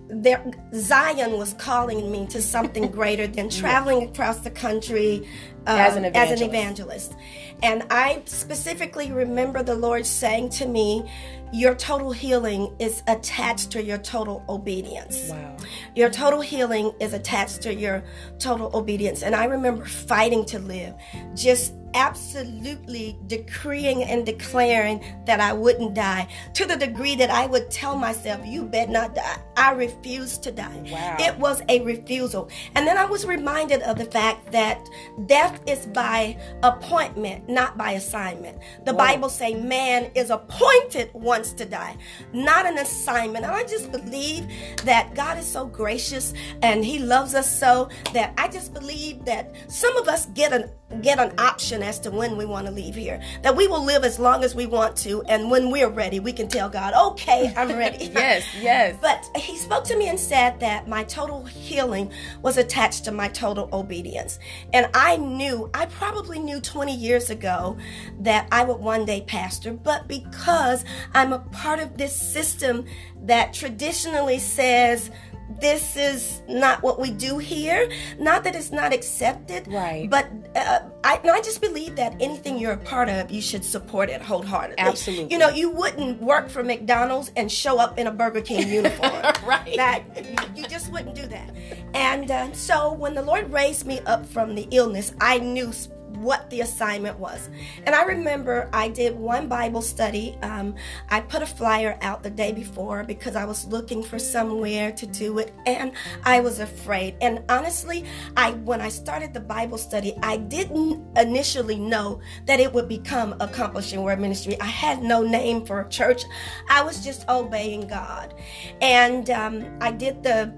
there, 0.09 0.53
Zion 0.75 1.33
was 1.33 1.55
calling 1.55 2.11
me 2.11 2.27
to 2.29 2.41
something 2.41 2.91
greater 2.91 3.27
than 3.27 3.49
traveling 3.49 4.09
across 4.09 4.41
the 4.41 4.51
country 4.51 5.29
uh, 5.67 5.77
as, 5.79 5.97
an 5.97 6.05
as, 6.07 6.41
an 6.41 6.49
evangelist. 6.49 7.15
And 7.63 7.85
I 7.91 8.23
specifically 8.27 9.13
remember 9.13 9.63
the 9.63 9.75
Lord 9.75 10.07
saying 10.07 10.51
to 10.51 10.67
me, 10.67 11.09
Your 11.53 11.75
total 11.75 12.13
healing 12.13 12.75
is 12.79 13.03
attached 13.07 13.71
to 13.73 13.83
your 13.83 13.99
total 13.99 14.45
obedience. 14.49 15.31
Wow. 15.31 15.57
Your 15.95 16.11
total 16.11 16.41
healing 16.41 16.93
is 17.01 17.15
attached 17.15 17.63
to 17.63 17.75
your 17.75 18.05
total 18.39 18.71
obedience. 18.75 19.23
And 19.23 19.35
I 19.35 19.45
remember 19.45 19.85
fighting 19.85 20.45
to 20.47 20.59
live, 20.59 20.95
just 21.35 21.73
absolutely 21.97 23.19
decreeing 23.27 24.05
and 24.05 24.27
declaring 24.27 25.03
that 25.25 25.41
I 25.41 25.55
wouldn't 25.55 25.95
die 25.95 26.29
to 26.55 26.67
the 26.67 26.77
degree 26.77 27.17
that 27.17 27.31
I 27.31 27.47
would 27.47 27.71
tell 27.71 27.97
myself, 27.97 28.45
You 28.45 28.65
bet 28.65 28.91
not 28.91 29.15
die. 29.15 29.39
I 29.57 29.73
refuse 29.73 30.37
to 30.39 30.53
die. 30.53 30.83
Wow. 30.91 31.17
It 31.19 31.37
was 31.39 31.63
a 31.71 31.81
refusal. 31.81 32.51
And 32.75 32.87
then 32.87 32.99
I 32.99 33.07
was 33.07 33.25
reminded 33.25 33.81
of 33.83 33.97
the 33.97 34.05
fact 34.05 34.53
that 34.53 34.87
death 35.25 35.59
is 35.67 35.87
by 35.87 36.37
appointment, 36.63 37.49
not 37.49 37.79
by 37.79 37.93
assignment. 37.93 38.59
The 38.85 38.93
Whoa. 38.93 38.99
Bible 38.99 39.29
say 39.31 39.55
man 39.55 40.11
is 40.15 40.29
appointed 40.29 41.11
once 41.37 41.53
to 41.53 41.67
die, 41.67 41.95
not 42.33 42.65
an 42.65 42.79
assignment. 42.79 43.45
And 43.45 43.55
I 43.55 43.63
just 43.65 43.93
believe 43.93 44.47
that 44.85 45.15
God 45.15 45.37
is 45.37 45.47
so 45.47 45.67
gracious 45.67 46.33
and 46.63 46.83
he 46.83 46.99
loves 46.99 47.35
us 47.35 47.61
so 47.61 47.91
that 48.15 48.33
I 48.39 48.49
just 48.49 48.73
believe 48.73 49.23
that 49.27 49.55
some 49.69 49.95
of 49.99 50.09
us 50.09 50.25
get 50.33 50.55
an 50.55 50.71
get 51.03 51.19
an 51.19 51.33
option 51.39 51.83
as 51.83 51.99
to 52.01 52.11
when 52.11 52.37
we 52.37 52.45
want 52.45 52.67
to 52.67 52.73
leave 52.73 52.95
here. 52.95 53.21
That 53.43 53.57
we 53.57 53.67
will 53.67 53.85
live 53.85 54.05
as 54.05 54.19
long 54.19 54.45
as 54.45 54.55
we 54.55 54.67
want 54.67 54.97
to, 54.99 55.23
and 55.25 55.51
when 55.51 55.71
we're 55.71 55.89
ready, 55.89 56.21
we 56.21 56.33
can 56.33 56.49
tell 56.49 56.69
God, 56.69 56.95
okay, 57.13 57.53
I'm 57.57 57.69
ready. 57.77 58.07
yes, 58.15 58.47
yes. 58.61 58.97
But 59.01 59.29
he 59.37 59.57
spoke 59.57 59.85
to 59.85 59.97
me 59.97 60.09
and 60.09 60.19
said 60.19 60.61
that 60.61 60.89
my 60.89 61.05
total 61.05 61.45
healing 61.45 62.13
was 62.43 62.57
attached 62.57 63.05
to 63.05 63.13
my 63.13 63.29
total 63.29 63.69
obedience. 63.73 64.39
And 64.73 64.89
I 64.95 65.17
knew, 65.17 65.71
I 65.75 65.87
probably 65.87 66.39
knew 66.39 66.61
20 66.61 66.95
years 66.95 67.31
ago 67.31 67.77
that 68.21 68.47
I 68.53 68.65
would 68.65 68.79
one 68.79 69.05
day 69.05 69.23
pastor, 69.23 69.73
but 69.73 70.07
because 70.07 70.85
I'm 71.15 71.33
a 71.33 71.41
part 71.41 71.81
of 71.81 71.99
this 71.99 72.15
system 72.15 72.85
that 73.23 73.53
traditionally 73.53 74.39
says, 74.39 75.11
this 75.49 75.97
is 75.97 76.43
not 76.49 76.83
what 76.83 76.99
we 77.01 77.11
do 77.11 77.39
here. 77.39 77.91
Not 78.19 78.45
that 78.45 78.55
it's 78.57 78.73
not 78.73 78.93
accepted, 78.93 79.69
right? 79.69 80.09
But 80.11 80.29
uh, 80.55 80.81
I, 81.05 81.21
I 81.25 81.41
just 81.41 81.61
believe 81.61 81.97
that 81.97 82.17
anything 82.21 82.59
you're 82.59 82.73
a 82.73 82.77
part 82.77 83.09
of, 83.09 83.31
you 83.31 83.41
should 83.41 83.65
support 83.65 84.11
it 84.11 84.21
wholeheartedly. 84.21 84.79
Absolutely. 84.79 85.33
You 85.33 85.39
know, 85.39 85.49
you 85.49 85.71
wouldn't 85.71 86.21
work 86.21 86.49
for 86.49 86.63
McDonald's 86.63 87.31
and 87.37 87.51
show 87.51 87.79
up 87.79 87.99
in 87.99 88.07
a 88.07 88.13
Burger 88.13 88.41
King 88.41 88.69
uniform, 88.73 89.23
right? 89.47 89.77
That 89.77 90.03
you, 90.17 90.63
you, 90.63 90.69
just 90.69 90.91
wouldn't 90.91 91.15
do 91.15 91.27
that. 91.27 91.55
And 91.95 92.31
uh, 92.31 92.53
so 92.53 92.93
when 92.93 93.15
the 93.15 93.23
Lord 93.23 93.51
raised 93.51 93.87
me 93.87 94.01
up 94.01 94.27
from 94.27 94.55
the 94.55 94.67
illness, 94.71 95.15
I 95.21 95.39
knew 95.39 95.73
what 96.17 96.49
the 96.51 96.61
assignment 96.61 97.19
was. 97.19 97.49
And 97.85 97.95
I 97.95 98.05
remember 98.05 98.69
I 98.73 98.89
did 98.89 99.17
one 99.17 99.49
Bible 99.49 99.83
study. 99.83 100.37
Um, 100.43 100.75
I 101.11 101.21
put 101.21 101.43
a 101.43 101.47
flyer 101.47 101.99
out 102.03 102.23
the 102.23 102.31
day 102.31 102.53
before 102.53 103.05
because 103.05 103.37
I 103.37 103.45
was 103.45 103.67
looking 103.67 104.03
for 104.03 104.19
somewhere 104.19 104.93
to 104.93 105.07
do 105.07 105.39
it, 105.39 105.55
and 105.67 105.93
I 106.25 106.41
was 106.41 106.61
afraid. 106.61 107.17
And 107.21 107.43
honestly, 107.49 108.05
I 108.37 108.53
when 108.53 108.81
I 108.81 108.89
started 108.89 109.35
the 109.35 109.41
Bible 109.41 109.79
study, 109.79 110.17
I 110.23 110.37
didn't 110.37 111.05
initially 111.17 111.79
know 111.79 112.21
that 112.47 112.61
it 112.61 112.73
would 112.73 112.89
become 112.89 113.35
accomplishing 113.41 114.03
word 114.03 114.21
ministry. 114.21 114.61
I 114.61 114.67
had 114.67 115.03
no 115.03 115.23
name 115.23 115.65
for 115.65 115.81
a 115.81 115.89
church. 115.89 116.23
I 116.69 116.83
was 116.83 117.05
just 117.05 117.29
obeying 117.29 117.87
God, 117.87 118.35
and 118.81 119.29
um, 119.31 119.79
I 119.81 119.91
did 119.91 120.23
the 120.23 120.53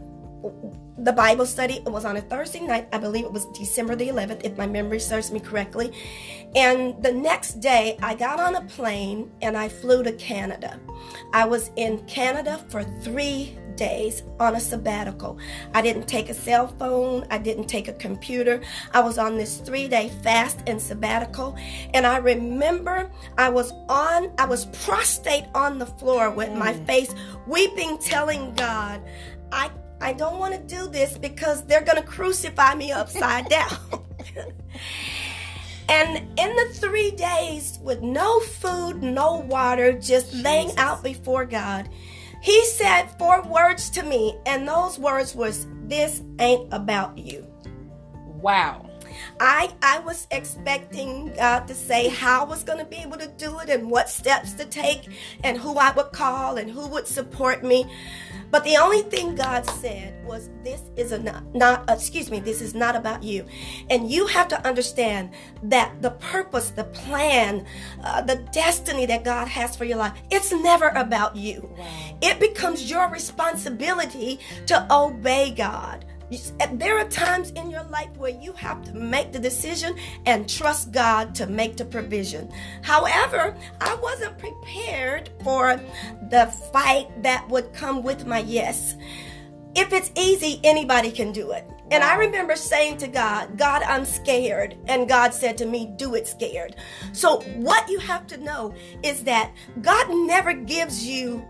the 0.99 1.13
Bible 1.13 1.47
study. 1.47 1.75
It 1.75 1.91
was 1.91 2.05
on 2.05 2.17
a 2.17 2.21
Thursday 2.21 2.61
night. 2.61 2.89
I 2.93 2.99
believe 2.99 3.25
it 3.25 3.33
was 3.33 3.47
December 3.47 3.97
the 3.97 4.09
11th, 4.09 4.45
if 4.45 4.57
my 4.57 4.67
memory 4.67 5.01
serves 5.01 5.31
me 5.31 5.41
correctly. 5.41 5.93
And 6.55 7.01
the 7.03 7.13
next 7.13 7.61
day, 7.61 7.99
I 8.03 8.15
got 8.15 8.41
on 8.41 8.57
a 8.57 8.63
plane 8.63 9.31
and 9.43 9.57
I 9.57 9.69
flew 9.69 10.03
to 10.03 10.13
Canada. 10.13 10.81
I 11.33 11.45
was 11.45 11.71
in 11.77 12.05
Canada 12.07 12.65
for 12.69 12.83
three 12.83 13.57
days 13.77 14.25
on 14.41 14.57
a 14.57 14.61
sabbatical. 14.61 15.39
I 15.73 15.81
didn't 15.81 16.09
take 16.09 16.29
a 16.29 16.35
cell 16.35 16.67
phone, 16.67 17.25
I 17.31 17.39
didn't 17.39 17.67
take 17.69 17.89
a 17.89 17.93
computer. 17.93 18.61
I 18.93 19.01
was 19.01 19.17
on 19.17 19.39
this 19.39 19.59
three 19.59 19.89
day 19.89 20.11
fast 20.23 20.61
and 20.67 20.83
sabbatical. 20.83 21.57
And 21.95 22.07
I 22.07 22.19
remember 22.19 23.11
I 23.39 23.49
was 23.49 23.73
on, 23.89 24.33
I 24.37 24.47
was 24.47 24.67
prostrate 24.85 25.45
on 25.55 25.79
the 25.79 25.87
floor 25.87 26.31
with 26.31 26.53
my 26.53 26.75
mm. 26.75 26.87
face 26.87 27.15
weeping, 27.47 27.99
telling 27.99 28.53
God, 28.55 29.01
I 29.53 29.71
I 30.01 30.13
don't 30.13 30.39
want 30.39 30.55
to 30.55 30.61
do 30.61 30.89
this 30.89 31.19
because 31.19 31.65
they're 31.65 31.85
going 31.85 32.01
to 32.01 32.07
crucify 32.07 32.75
me 32.75 32.93
upside 32.93 33.49
down. 33.51 33.79
and 35.89 36.19
in 36.39 36.57
the 36.57 36.69
three 36.75 37.11
days 37.11 37.79
with 37.83 38.03
no 38.03 38.41
food, 38.41 39.03
no 39.03 39.37
water, 39.37 39.93
just 39.93 40.31
Jesus. 40.31 40.43
laying 40.43 40.77
out 40.77 41.03
before 41.03 41.45
God, 41.45 41.89
he 42.41 42.65
said 42.67 43.07
four 43.19 43.43
words 43.43 43.91
to 43.91 44.03
me, 44.03 44.37
and 44.47 44.67
those 44.67 44.99
words 44.99 45.35
was, 45.35 45.67
"This 45.87 46.23
ain't 46.39 46.73
about 46.73 47.19
you." 47.19 47.45
Wow. 48.41 48.89
I 49.41 49.73
I 49.83 50.01
was 50.01 50.27
expecting 50.31 51.33
God 51.35 51.67
to 51.69 51.75
say 51.75 52.09
how 52.09 52.45
I 52.45 52.49
was 52.49 52.63
going 52.63 52.79
to 52.79 52.85
be 52.85 52.97
able 52.97 53.19
to 53.19 53.29
do 53.29 53.59
it 53.61 53.69
and 53.69 53.91
what 53.91 54.09
steps 54.09 54.53
to 54.55 54.65
take 54.65 55.09
and 55.45 55.57
who 55.57 55.77
I 55.77 55.93
would 55.93 56.13
call 56.13 56.57
and 56.57 56.71
who 56.71 56.87
would 56.89 57.07
support 57.07 57.65
me. 57.65 57.87
But 58.51 58.65
the 58.65 58.77
only 58.77 59.03
thing 59.03 59.35
God 59.35 59.69
said 59.69 60.25
was, 60.25 60.49
This 60.63 60.81
is 60.97 61.13
a 61.13 61.19
not, 61.19 61.55
not, 61.55 61.89
excuse 61.89 62.31
me, 62.31 62.41
this 62.41 62.61
is 62.61 62.75
not 62.75 62.97
about 62.97 63.23
you. 63.23 63.45
And 63.91 64.11
you 64.11 64.27
have 64.27 64.49
to 64.49 64.67
understand 64.67 65.31
that 65.63 66.01
the 66.01 66.11
purpose, 66.13 66.71
the 66.71 66.85
plan, 66.85 67.67
uh, 68.03 68.23
the 68.23 68.37
destiny 68.53 69.07
that 69.07 69.25
God 69.25 69.49
has 69.49 69.77
for 69.77 69.85
your 69.85 69.99
life, 69.99 70.15
it's 70.31 70.53
never 70.53 70.89
about 70.89 71.37
you. 71.37 71.69
Wow. 71.77 72.19
It 72.23 72.41
becomes 72.41 72.91
your 72.91 73.09
responsibility 73.09 74.41
to 74.67 74.87
obey 74.91 75.51
God. 75.51 76.05
There 76.73 76.99
are 76.99 77.09
times 77.09 77.51
in 77.53 77.71
your 77.71 77.85
life 77.85 78.11
where 78.17 78.31
you 78.31 78.53
have 78.53 78.83
to 78.85 78.93
make 78.95 79.33
the 79.33 79.39
decision 79.39 79.97
and 80.27 80.49
trust 80.49 80.93
God 80.93 81.35
to 81.37 81.47
make 81.47 81.77
the 81.77 81.85
provision. 81.85 82.51
However, 82.83 83.57
I 83.81 83.95
wasn't 83.97 84.39
prepared 84.39 85.31
for 85.43 85.81
the 86.31 86.47
fight 86.73 87.23
that 87.23 87.49
would 87.49 87.73
come 87.73 88.03
with 88.03 88.27
my 88.27 88.41
yes. 88.41 88.97
If 89.75 89.93
it's 89.93 90.11
easy, 90.17 90.61
anybody 90.65 91.11
can 91.11 91.33
do 91.33 91.53
it. 91.53 91.65
And 91.91 92.05
I 92.05 92.17
remember 92.17 92.57
saying 92.57 92.99
to 92.99 93.09
God, 93.09 93.57
God, 93.57 93.83
I'm 93.83 94.05
scared. 94.05 94.77
And 94.87 95.09
God 95.09 95.33
said 95.33 95.57
to 95.59 95.67
me, 95.67 95.87
do 95.97 96.15
it 96.15 96.27
scared. 96.27 96.77
So, 97.13 97.41
what 97.57 97.89
you 97.89 97.99
have 98.01 98.27
to 98.29 98.37
know 98.39 98.75
is 99.03 99.25
that 99.25 99.53
God 99.81 100.07
never 100.11 100.53
gives 100.53 101.07
you 101.07 101.47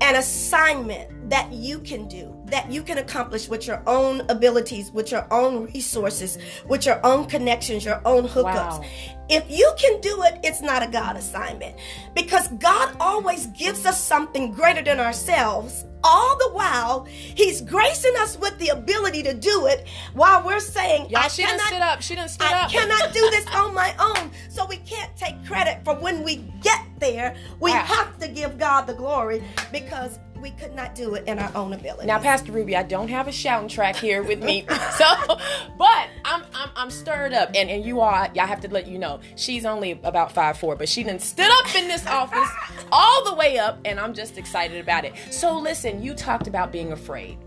an 0.00 0.16
assignment 0.16 1.11
that 1.28 1.52
you 1.52 1.78
can 1.80 2.08
do, 2.08 2.34
that 2.46 2.70
you 2.70 2.82
can 2.82 2.98
accomplish 2.98 3.48
with 3.48 3.66
your 3.66 3.82
own 3.86 4.20
abilities, 4.28 4.90
with 4.90 5.10
your 5.10 5.26
own 5.32 5.64
resources, 5.66 6.38
with 6.68 6.84
your 6.86 7.04
own 7.06 7.26
connections, 7.26 7.84
your 7.84 8.00
own 8.04 8.26
hookups. 8.28 8.80
Wow. 8.80 8.84
If 9.28 9.50
you 9.50 9.72
can 9.78 10.00
do 10.00 10.22
it, 10.24 10.40
it's 10.42 10.60
not 10.60 10.82
a 10.82 10.88
God 10.90 11.16
assignment 11.16 11.76
because 12.14 12.48
God 12.48 12.94
always 13.00 13.46
gives 13.48 13.86
us 13.86 14.02
something 14.02 14.52
greater 14.52 14.82
than 14.82 15.00
ourselves 15.00 15.84
all 16.04 16.36
the 16.36 16.50
while 16.52 17.04
he's 17.04 17.60
gracing 17.60 18.12
us 18.18 18.36
with 18.36 18.58
the 18.58 18.70
ability 18.70 19.22
to 19.22 19.32
do 19.32 19.66
it 19.66 19.86
while 20.14 20.44
we're 20.44 20.58
saying 20.58 21.08
Y'all, 21.08 21.20
I 21.22 21.28
she 21.28 21.44
cannot 21.44 21.66
stood 21.68 21.80
up. 21.80 22.02
She 22.02 22.14
done 22.16 22.28
stood 22.28 22.48
I 22.48 22.64
up. 22.64 22.70
cannot 22.72 23.12
do 23.14 23.20
this 23.30 23.46
on 23.54 23.72
my 23.72 23.94
own. 24.00 24.32
So 24.50 24.66
we 24.66 24.78
can't 24.78 25.16
take 25.16 25.42
credit 25.46 25.84
for 25.84 25.94
when 25.94 26.24
we 26.24 26.36
get 26.60 26.80
there. 26.98 27.36
We 27.60 27.70
Wow. 27.70 27.84
have 27.84 28.18
to 28.18 28.26
give 28.28 28.58
God 28.58 28.82
the 28.88 28.94
glory 28.94 29.44
because 29.70 30.18
we 30.42 30.50
could 30.50 30.74
not 30.74 30.94
do 30.96 31.14
it 31.14 31.26
in 31.28 31.38
our 31.38 31.50
own 31.54 31.72
ability. 31.72 32.06
Now, 32.06 32.18
Pastor 32.18 32.50
Ruby, 32.50 32.76
I 32.76 32.82
don't 32.82 33.08
have 33.08 33.28
a 33.28 33.32
shouting 33.32 33.68
track 33.68 33.94
here 33.94 34.24
with 34.24 34.42
me, 34.42 34.66
so 34.98 35.06
but 35.78 36.08
I'm 36.24 36.42
I'm, 36.52 36.70
I'm 36.74 36.90
stirred 36.90 37.32
up, 37.32 37.50
and 37.54 37.70
and 37.70 37.84
you 37.84 38.00
all, 38.00 38.12
I 38.12 38.30
have 38.34 38.60
to 38.62 38.68
let 38.68 38.88
you 38.88 38.98
know, 38.98 39.20
she's 39.36 39.64
only 39.64 39.92
about 40.02 40.32
five 40.32 40.58
four, 40.58 40.74
but 40.74 40.88
she 40.88 41.04
done 41.04 41.20
stood 41.20 41.50
up 41.50 41.74
in 41.76 41.86
this 41.86 42.04
office 42.06 42.48
all 42.92 43.24
the 43.24 43.34
way 43.34 43.58
up, 43.58 43.78
and 43.84 44.00
I'm 44.00 44.12
just 44.12 44.36
excited 44.36 44.80
about 44.80 45.04
it. 45.04 45.14
So 45.30 45.56
listen, 45.56 46.02
you 46.02 46.12
talked 46.12 46.48
about 46.48 46.72
being 46.72 46.92
afraid, 46.92 47.38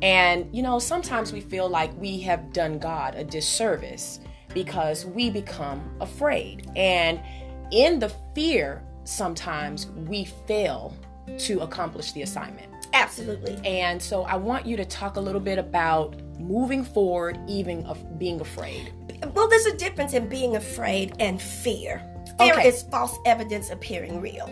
and 0.00 0.48
you 0.54 0.62
know 0.62 0.78
sometimes 0.78 1.32
we 1.32 1.40
feel 1.40 1.68
like 1.68 1.92
we 2.00 2.20
have 2.20 2.52
done 2.52 2.78
God 2.78 3.16
a 3.16 3.24
disservice 3.24 4.20
because 4.54 5.04
we 5.04 5.28
become 5.28 5.82
afraid, 6.00 6.70
and 6.76 7.20
in 7.72 7.98
the 7.98 8.12
fear, 8.32 8.80
sometimes 9.02 9.88
we 10.06 10.24
fail 10.46 10.94
to 11.38 11.60
accomplish 11.60 12.12
the 12.12 12.22
assignment. 12.22 12.70
Absolutely. 12.92 13.58
And 13.64 14.00
so 14.00 14.22
I 14.22 14.36
want 14.36 14.66
you 14.66 14.76
to 14.76 14.84
talk 14.84 15.16
a 15.16 15.20
little 15.20 15.40
bit 15.40 15.58
about 15.58 16.16
moving 16.38 16.84
forward, 16.84 17.38
even 17.48 17.84
of 17.86 18.18
being 18.18 18.40
afraid. 18.40 18.92
Well, 19.34 19.48
there's 19.48 19.66
a 19.66 19.76
difference 19.76 20.12
in 20.12 20.28
being 20.28 20.56
afraid 20.56 21.14
and 21.18 21.40
fear. 21.40 22.02
Fear 22.38 22.54
Okay. 22.54 22.68
is 22.68 22.82
false 22.84 23.16
evidence 23.26 23.70
appearing 23.70 24.20
real. 24.20 24.50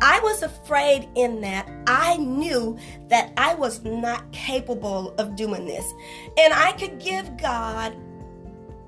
I 0.00 0.20
was 0.20 0.42
afraid 0.42 1.08
in 1.14 1.40
that 1.40 1.68
I 1.86 2.16
knew 2.18 2.78
that 3.08 3.32
I 3.36 3.54
was 3.54 3.82
not 3.84 4.30
capable 4.32 5.14
of 5.18 5.34
doing 5.34 5.64
this. 5.64 5.84
And 6.38 6.52
I 6.52 6.72
could 6.72 6.98
give 7.00 7.36
God 7.36 7.96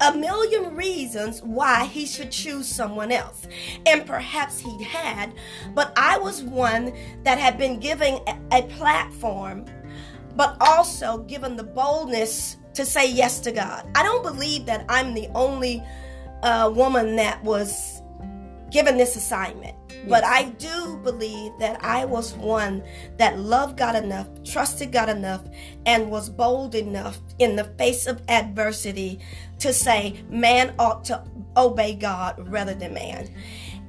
a 0.00 0.16
million 0.16 0.74
reasons 0.74 1.42
why 1.42 1.84
he 1.86 2.06
should 2.06 2.30
choose 2.30 2.66
someone 2.66 3.10
else. 3.10 3.46
And 3.86 4.06
perhaps 4.06 4.58
he 4.58 4.82
had, 4.82 5.34
but 5.74 5.92
I 5.96 6.18
was 6.18 6.42
one 6.42 6.92
that 7.24 7.38
had 7.38 7.58
been 7.58 7.80
given 7.80 8.20
a, 8.52 8.62
platform, 8.62 9.64
but 10.36 10.56
also 10.60 11.18
given 11.18 11.56
the 11.56 11.64
boldness 11.64 12.58
to 12.74 12.84
say 12.84 13.10
yes 13.10 13.40
to 13.40 13.52
God. 13.52 13.88
I 13.94 14.02
don't 14.02 14.22
believe 14.22 14.66
that 14.66 14.84
I'm 14.88 15.14
the 15.14 15.28
only 15.34 15.82
uh, 16.42 16.70
woman 16.74 17.16
that 17.16 17.42
was 17.42 17.97
given 18.70 18.96
this 18.96 19.16
assignment. 19.16 19.76
But 20.08 20.24
I 20.24 20.44
do 20.44 20.98
believe 21.02 21.52
that 21.58 21.84
I 21.84 22.04
was 22.04 22.32
one 22.34 22.82
that 23.18 23.38
loved 23.38 23.76
God 23.76 23.96
enough, 23.96 24.28
trusted 24.44 24.92
God 24.92 25.08
enough, 25.08 25.42
and 25.86 26.10
was 26.10 26.30
bold 26.30 26.74
enough 26.74 27.18
in 27.38 27.56
the 27.56 27.64
face 27.64 28.06
of 28.06 28.22
adversity 28.28 29.20
to 29.58 29.72
say, 29.72 30.22
man 30.30 30.74
ought 30.78 31.04
to 31.06 31.22
obey 31.56 31.94
God 31.94 32.48
rather 32.48 32.74
than 32.74 32.94
man. 32.94 33.28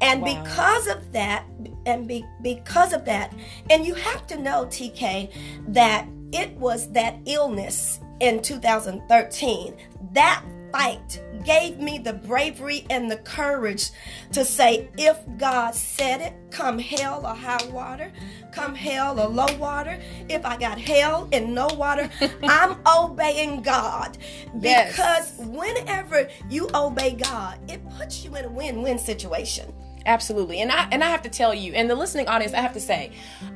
And 0.02 0.22
Wow. 0.22 0.42
because 0.44 0.88
of 0.88 1.12
that, 1.12 1.46
and 1.86 2.08
be, 2.08 2.26
because 2.42 2.94
of 2.94 3.06
that, 3.06 3.34
and 3.70 3.86
you 3.86 3.94
have 3.94 4.26
to 4.28 4.38
know, 4.38 4.66
TK, 4.66 5.30
that 5.68 6.08
it 6.32 6.52
was 6.58 6.92
that 6.92 7.18
illness 7.26 8.00
in 8.20 8.42
2013 8.42 9.76
that 10.14 10.44
fight 10.72 11.22
gave 11.44 11.80
me 11.80 11.98
the 11.98 12.14
bravery 12.14 12.86
and 12.90 13.10
the 13.10 13.18
courage 13.18 13.92
to 14.34 14.44
say, 14.44 14.90
if 14.98 15.18
God 15.38 15.76
said 15.76 16.22
it, 16.22 16.34
come 16.52 16.80
hell 16.80 17.26
or 17.26 17.34
high 17.34 17.66
water, 17.68 18.12
come 18.52 18.76
hell 18.76 19.20
or 19.20 19.28
low 19.28 19.58
water, 19.58 20.00
if 20.28 20.46
I 20.46 20.58
got 20.58 20.80
hell 20.80 21.30
and 21.32 21.54
no 21.54 21.68
water, 21.68 22.10
I'm 22.44 22.78
obeying 22.88 23.62
God. 23.62 24.18
Yes. 24.60 24.92
Because 24.92 25.48
whenever 25.48 26.30
you 26.50 26.70
obey 26.74 27.16
God, 27.16 27.60
it 27.70 27.88
puts 27.98 28.24
you 28.24 28.36
in 28.36 28.46
a 28.46 28.50
win 28.50 28.82
win 28.82 28.98
situation. 28.98 29.74
Absolutely. 30.06 30.62
And 30.62 30.72
I 30.72 30.88
and 30.92 31.04
I 31.04 31.10
have 31.10 31.22
to 31.24 31.30
tell 31.30 31.54
you, 31.54 31.74
and 31.74 31.90
the 31.90 31.96
listening 31.96 32.28
audience, 32.28 32.54
I 32.54 32.62
have 32.62 32.74
to 32.74 32.80
say, 32.80 33.12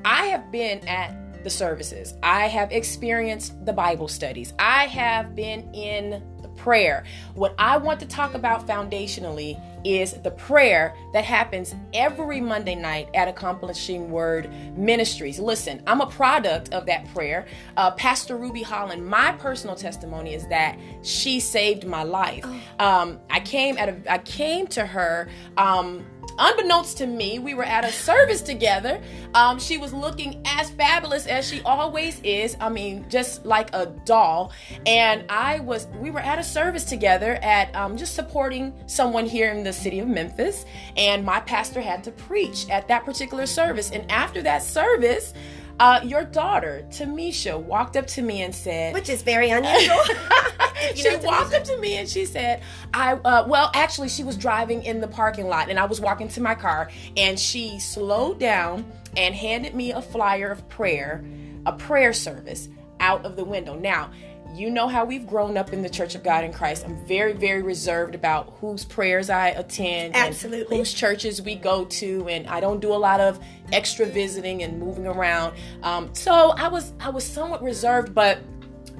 I 0.05 0.25
have 0.27 0.51
been 0.51 0.87
at 0.87 1.22
the 1.43 1.49
services. 1.49 2.13
I 2.23 2.47
have 2.47 2.71
experienced 2.71 3.65
the 3.65 3.73
Bible 3.73 4.07
studies. 4.07 4.53
I 4.59 4.85
have 4.85 5.35
been 5.35 5.73
in 5.73 6.23
the 6.41 6.47
prayer. 6.49 7.03
What 7.35 7.55
I 7.57 7.77
want 7.77 7.99
to 8.01 8.05
talk 8.07 8.33
about 8.33 8.67
foundationally 8.67 9.61
is 9.85 10.13
the 10.13 10.31
prayer 10.31 10.95
that 11.13 11.25
happens 11.25 11.75
every 11.93 12.39
Monday 12.39 12.75
night 12.75 13.09
at 13.13 13.27
Accomplishing 13.27 14.09
Word 14.09 14.49
Ministries. 14.77 15.39
Listen, 15.39 15.83
I'm 15.87 16.01
a 16.01 16.07
product 16.07 16.73
of 16.73 16.85
that 16.85 17.11
prayer. 17.13 17.45
Uh, 17.75 17.91
Pastor 17.91 18.37
Ruby 18.37 18.63
Holland, 18.63 19.05
my 19.05 19.33
personal 19.33 19.75
testimony 19.75 20.33
is 20.33 20.47
that 20.47 20.79
she 21.01 21.39
saved 21.39 21.85
my 21.85 22.03
life. 22.03 22.45
Um, 22.79 23.19
I 23.29 23.41
came 23.41 23.77
at 23.77 23.89
a, 23.89 24.11
I 24.11 24.19
came 24.19 24.67
to 24.67 24.85
her. 24.85 25.27
Um, 25.57 26.05
unbeknownst 26.37 26.97
to 26.99 27.07
me, 27.07 27.39
we 27.39 27.53
were 27.53 27.63
at 27.63 27.85
a 27.85 27.91
service 27.91 28.41
together. 28.41 29.01
Um, 29.33 29.59
she 29.59 29.77
was 29.77 29.93
looking 29.93 30.41
as 30.45 30.69
fabulous 30.71 31.27
as 31.27 31.47
she 31.47 31.61
always 31.61 32.19
is. 32.21 32.55
I 32.59 32.69
mean, 32.69 33.05
just 33.09 33.45
like 33.45 33.69
a 33.73 33.87
doll. 34.05 34.51
And 34.85 35.25
I 35.29 35.59
was, 35.59 35.87
we 35.99 36.11
were 36.11 36.19
at 36.19 36.39
a 36.39 36.43
service 36.43 36.83
together 36.83 37.35
at 37.41 37.75
um, 37.75 37.97
just 37.97 38.15
supporting 38.15 38.73
someone 38.85 39.25
here 39.25 39.51
in 39.51 39.63
the 39.63 39.73
city 39.73 39.99
of 39.99 40.07
Memphis. 40.07 40.65
And 40.97 41.25
my 41.25 41.39
pastor 41.39 41.81
had 41.81 42.03
to 42.05 42.11
preach 42.11 42.69
at 42.69 42.87
that 42.87 43.05
particular 43.05 43.45
service. 43.45 43.91
And 43.91 44.09
after 44.11 44.41
that 44.43 44.63
service, 44.63 45.33
uh, 45.79 46.01
your 46.03 46.23
daughter, 46.23 46.85
Tamisha, 46.89 47.59
walked 47.59 47.97
up 47.97 48.07
to 48.07 48.21
me 48.21 48.41
and 48.41 48.53
said, 48.53 48.93
Which 48.93 49.09
is 49.09 49.21
very 49.21 49.49
unusual. 49.49 49.97
She 50.95 51.15
walked 51.17 51.53
up 51.53 51.63
to 51.65 51.77
me 51.77 51.97
and 51.97 52.09
she 52.09 52.25
said, 52.25 52.61
"I 52.93 53.13
uh, 53.13 53.45
well, 53.47 53.71
actually, 53.73 54.09
she 54.09 54.23
was 54.23 54.35
driving 54.35 54.83
in 54.83 55.01
the 55.01 55.07
parking 55.07 55.47
lot, 55.47 55.69
and 55.69 55.79
I 55.79 55.85
was 55.85 56.01
walking 56.01 56.27
to 56.29 56.41
my 56.41 56.55
car, 56.55 56.89
and 57.15 57.39
she 57.39 57.79
slowed 57.79 58.39
down 58.39 58.85
and 59.15 59.33
handed 59.33 59.75
me 59.75 59.91
a 59.91 60.01
flyer 60.01 60.49
of 60.49 60.67
prayer, 60.69 61.23
a 61.65 61.73
prayer 61.73 62.13
service 62.13 62.69
out 62.99 63.25
of 63.25 63.35
the 63.35 63.43
window. 63.43 63.75
Now." 63.75 64.11
You 64.53 64.69
know 64.69 64.87
how 64.87 65.03
we've 65.03 65.25
grown 65.25 65.57
up 65.57 65.73
in 65.73 65.81
the 65.81 65.89
Church 65.89 66.13
of 66.13 66.23
God 66.23 66.43
in 66.43 66.53
Christ. 66.53 66.85
I'm 66.85 67.03
very, 67.07 67.33
very 67.33 67.63
reserved 67.63 68.13
about 68.13 68.53
whose 68.61 68.85
prayers 68.85 69.31
I 69.31 69.47
attend, 69.49 70.15
Absolutely. 70.15 70.61
and 70.61 70.77
whose 70.77 70.93
churches 70.93 71.41
we 71.41 71.55
go 71.55 71.85
to, 71.85 72.27
and 72.29 72.45
I 72.47 72.59
don't 72.59 72.79
do 72.79 72.93
a 72.93 72.95
lot 72.95 73.19
of 73.19 73.43
extra 73.71 74.05
visiting 74.05 74.61
and 74.61 74.79
moving 74.79 75.07
around. 75.07 75.55
Um, 75.81 76.13
so 76.13 76.51
I 76.51 76.67
was, 76.67 76.93
I 76.99 77.09
was 77.09 77.23
somewhat 77.23 77.63
reserved, 77.63 78.13
but 78.13 78.39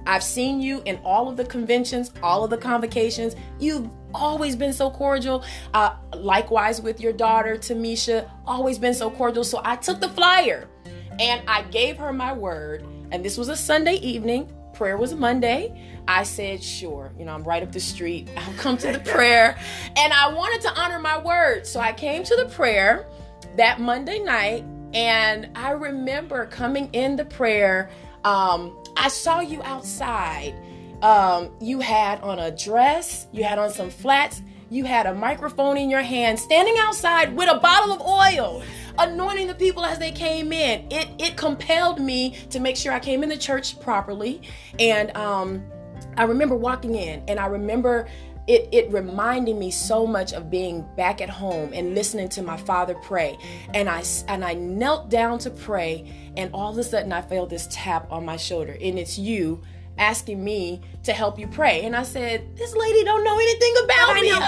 I've 0.07 0.23
seen 0.23 0.59
you 0.59 0.81
in 0.85 0.97
all 1.03 1.29
of 1.29 1.37
the 1.37 1.45
conventions, 1.45 2.11
all 2.23 2.43
of 2.43 2.49
the 2.49 2.57
convocations. 2.57 3.35
You've 3.59 3.89
always 4.13 4.55
been 4.55 4.73
so 4.73 4.89
cordial. 4.89 5.43
Uh, 5.73 5.95
likewise 6.15 6.81
with 6.81 6.99
your 6.99 7.13
daughter, 7.13 7.57
Tamisha, 7.57 8.29
always 8.45 8.79
been 8.79 8.93
so 8.95 9.11
cordial. 9.11 9.43
So 9.43 9.61
I 9.63 9.75
took 9.75 9.99
the 9.99 10.09
flyer 10.09 10.67
and 11.19 11.47
I 11.47 11.61
gave 11.63 11.97
her 11.97 12.11
my 12.11 12.33
word. 12.33 12.85
And 13.11 13.23
this 13.23 13.37
was 13.37 13.49
a 13.49 13.55
Sunday 13.55 13.95
evening. 13.97 14.51
Prayer 14.73 14.97
was 14.97 15.11
a 15.11 15.15
Monday. 15.15 15.79
I 16.07 16.23
said, 16.23 16.63
sure, 16.63 17.13
you 17.17 17.25
know, 17.25 17.33
I'm 17.33 17.43
right 17.43 17.63
up 17.63 17.71
the 17.71 17.79
street. 17.79 18.29
I'll 18.37 18.53
come 18.53 18.77
to 18.77 18.91
the 18.91 18.99
prayer. 19.11 19.57
And 19.95 20.13
I 20.13 20.33
wanted 20.33 20.61
to 20.61 20.79
honor 20.79 20.99
my 20.99 21.21
word. 21.21 21.65
So 21.65 21.79
I 21.79 21.93
came 21.93 22.23
to 22.23 22.35
the 22.35 22.45
prayer 22.45 23.07
that 23.55 23.79
Monday 23.79 24.19
night. 24.19 24.65
And 24.93 25.49
I 25.55 25.71
remember 25.71 26.45
coming 26.45 26.89
in 26.93 27.15
the 27.15 27.25
prayer. 27.25 27.89
Um, 28.23 28.77
I 28.95 29.07
saw 29.07 29.39
you 29.39 29.61
outside. 29.63 30.53
Um, 31.01 31.51
you 31.59 31.79
had 31.81 32.21
on 32.21 32.39
a 32.39 32.49
dress, 32.49 33.27
you 33.33 33.43
had 33.43 33.59
on 33.59 33.71
some 33.71 33.89
flats, 33.89 34.41
you 34.69 34.85
had 34.85 35.05
a 35.05 35.13
microphone 35.13 35.77
in 35.77 35.89
your 35.89 36.01
hand, 36.01 36.39
standing 36.39 36.75
outside 36.79 37.35
with 37.35 37.49
a 37.49 37.59
bottle 37.59 37.91
of 37.91 38.01
oil, 38.01 38.63
anointing 38.99 39.47
the 39.47 39.55
people 39.55 39.85
as 39.85 39.99
they 39.99 40.11
came 40.11 40.51
in. 40.53 40.87
It 40.91 41.09
it 41.19 41.37
compelled 41.37 41.99
me 41.99 42.35
to 42.49 42.59
make 42.59 42.75
sure 42.75 42.93
I 42.93 42.99
came 42.99 43.23
in 43.23 43.29
the 43.29 43.37
church 43.37 43.79
properly. 43.79 44.41
And 44.79 45.15
um, 45.15 45.63
I 46.17 46.23
remember 46.23 46.55
walking 46.55 46.95
in, 46.95 47.23
and 47.27 47.39
I 47.39 47.47
remember 47.47 48.07
it, 48.45 48.67
it 48.71 48.91
reminded 48.91 49.55
me 49.55 49.71
so 49.71 50.05
much 50.05 50.33
of 50.33 50.49
being 50.49 50.85
back 50.97 51.21
at 51.21 51.29
home 51.29 51.71
and 51.73 51.95
listening 51.95 52.27
to 52.29 52.41
my 52.41 52.57
father 52.57 52.93
pray 52.93 53.37
and 53.73 53.89
I, 53.89 54.03
and 54.27 54.43
i 54.43 54.53
knelt 54.53 55.09
down 55.09 55.39
to 55.39 55.49
pray 55.49 56.11
and 56.35 56.53
all 56.53 56.71
of 56.71 56.77
a 56.77 56.83
sudden 56.83 57.13
i 57.13 57.21
felt 57.21 57.49
this 57.49 57.67
tap 57.71 58.11
on 58.11 58.25
my 58.25 58.35
shoulder 58.35 58.77
and 58.81 58.99
it's 58.99 59.17
you 59.17 59.61
asking 59.97 60.43
me 60.43 60.81
to 61.03 61.13
help 61.13 61.37
you 61.37 61.47
pray 61.47 61.83
and 61.83 61.95
i 61.95 62.03
said 62.03 62.55
this 62.57 62.75
lady 62.75 63.03
don't 63.03 63.23
know 63.23 63.35
anything 63.35 63.73
about 63.83 64.09
I 64.09 64.21
me 64.21 64.29
know. 64.29 64.39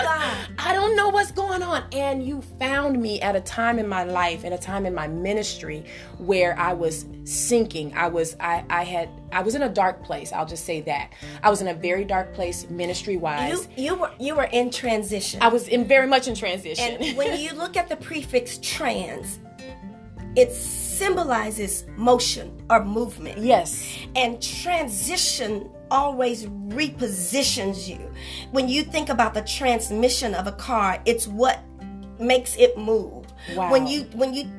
I 0.60 0.74
don't 0.74 0.96
know 0.96 1.10
what's 1.10 1.32
going 1.32 1.64
on. 1.64 1.84
And 1.92 2.26
you 2.26 2.42
found 2.60 3.02
me 3.02 3.22
at 3.22 3.36
a 3.36 3.42
time 3.42 3.80
in 3.80 3.88
my 3.88 4.04
life, 4.04 4.46
at 4.46 4.54
a 4.54 4.58
time 4.58 4.86
in 4.86 4.94
my 4.94 5.08
ministry 5.08 5.86
where 6.18 6.58
I 6.58 6.74
was 6.74 7.06
sinking. 7.24 7.94
I 7.96 8.08
was, 8.08 8.36
I, 8.40 8.64
I 8.70 8.84
had, 8.84 9.10
I 9.32 9.42
was 9.42 9.56
in 9.56 9.64
a 9.64 9.70
dark 9.70 10.04
place. 10.04 10.32
I'll 10.32 10.46
just 10.46 10.66
say 10.66 10.82
that. 10.82 11.12
I 11.44 11.50
was 11.50 11.62
in 11.62 11.68
a 11.68 11.74
very 11.74 12.04
dark 12.04 12.34
place 12.34 12.70
ministry 12.70 13.18
wise. 13.18 13.68
You 13.76 13.86
you 13.86 13.96
were 13.96 14.12
you 14.20 14.36
were 14.36 14.50
in 14.52 14.72
transition. 14.72 15.42
I 15.42 15.50
was 15.50 15.68
in 15.68 15.86
very 15.86 16.08
much 16.08 16.28
in 16.28 16.36
transition. 16.36 16.98
and 17.02 17.18
when 17.18 17.40
you 17.40 17.54
look 17.64 17.78
at 17.78 17.90
the 17.90 17.96
prefix 17.96 18.58
trans, 18.60 19.40
it's 20.36 20.85
symbolizes 20.96 21.86
motion 21.98 22.66
or 22.70 22.84
movement. 22.84 23.38
Yes. 23.38 23.98
And 24.16 24.42
transition 24.42 25.70
always 25.92 26.46
repositions 26.46 27.88
you. 27.88 28.00
When 28.52 28.70
you 28.70 28.84
think 28.84 29.10
about 29.10 29.34
the 29.34 29.42
transmission 29.42 30.34
of 30.34 30.48
a 30.48 30.54
car, 30.54 31.02
it's 31.06 31.28
what 31.28 31.60
makes 32.20 32.56
it 32.56 32.78
move. 32.78 33.26
Wow. 33.56 33.72
When 33.72 33.88
you 33.88 34.04
when 34.14 34.34
you 34.34 34.50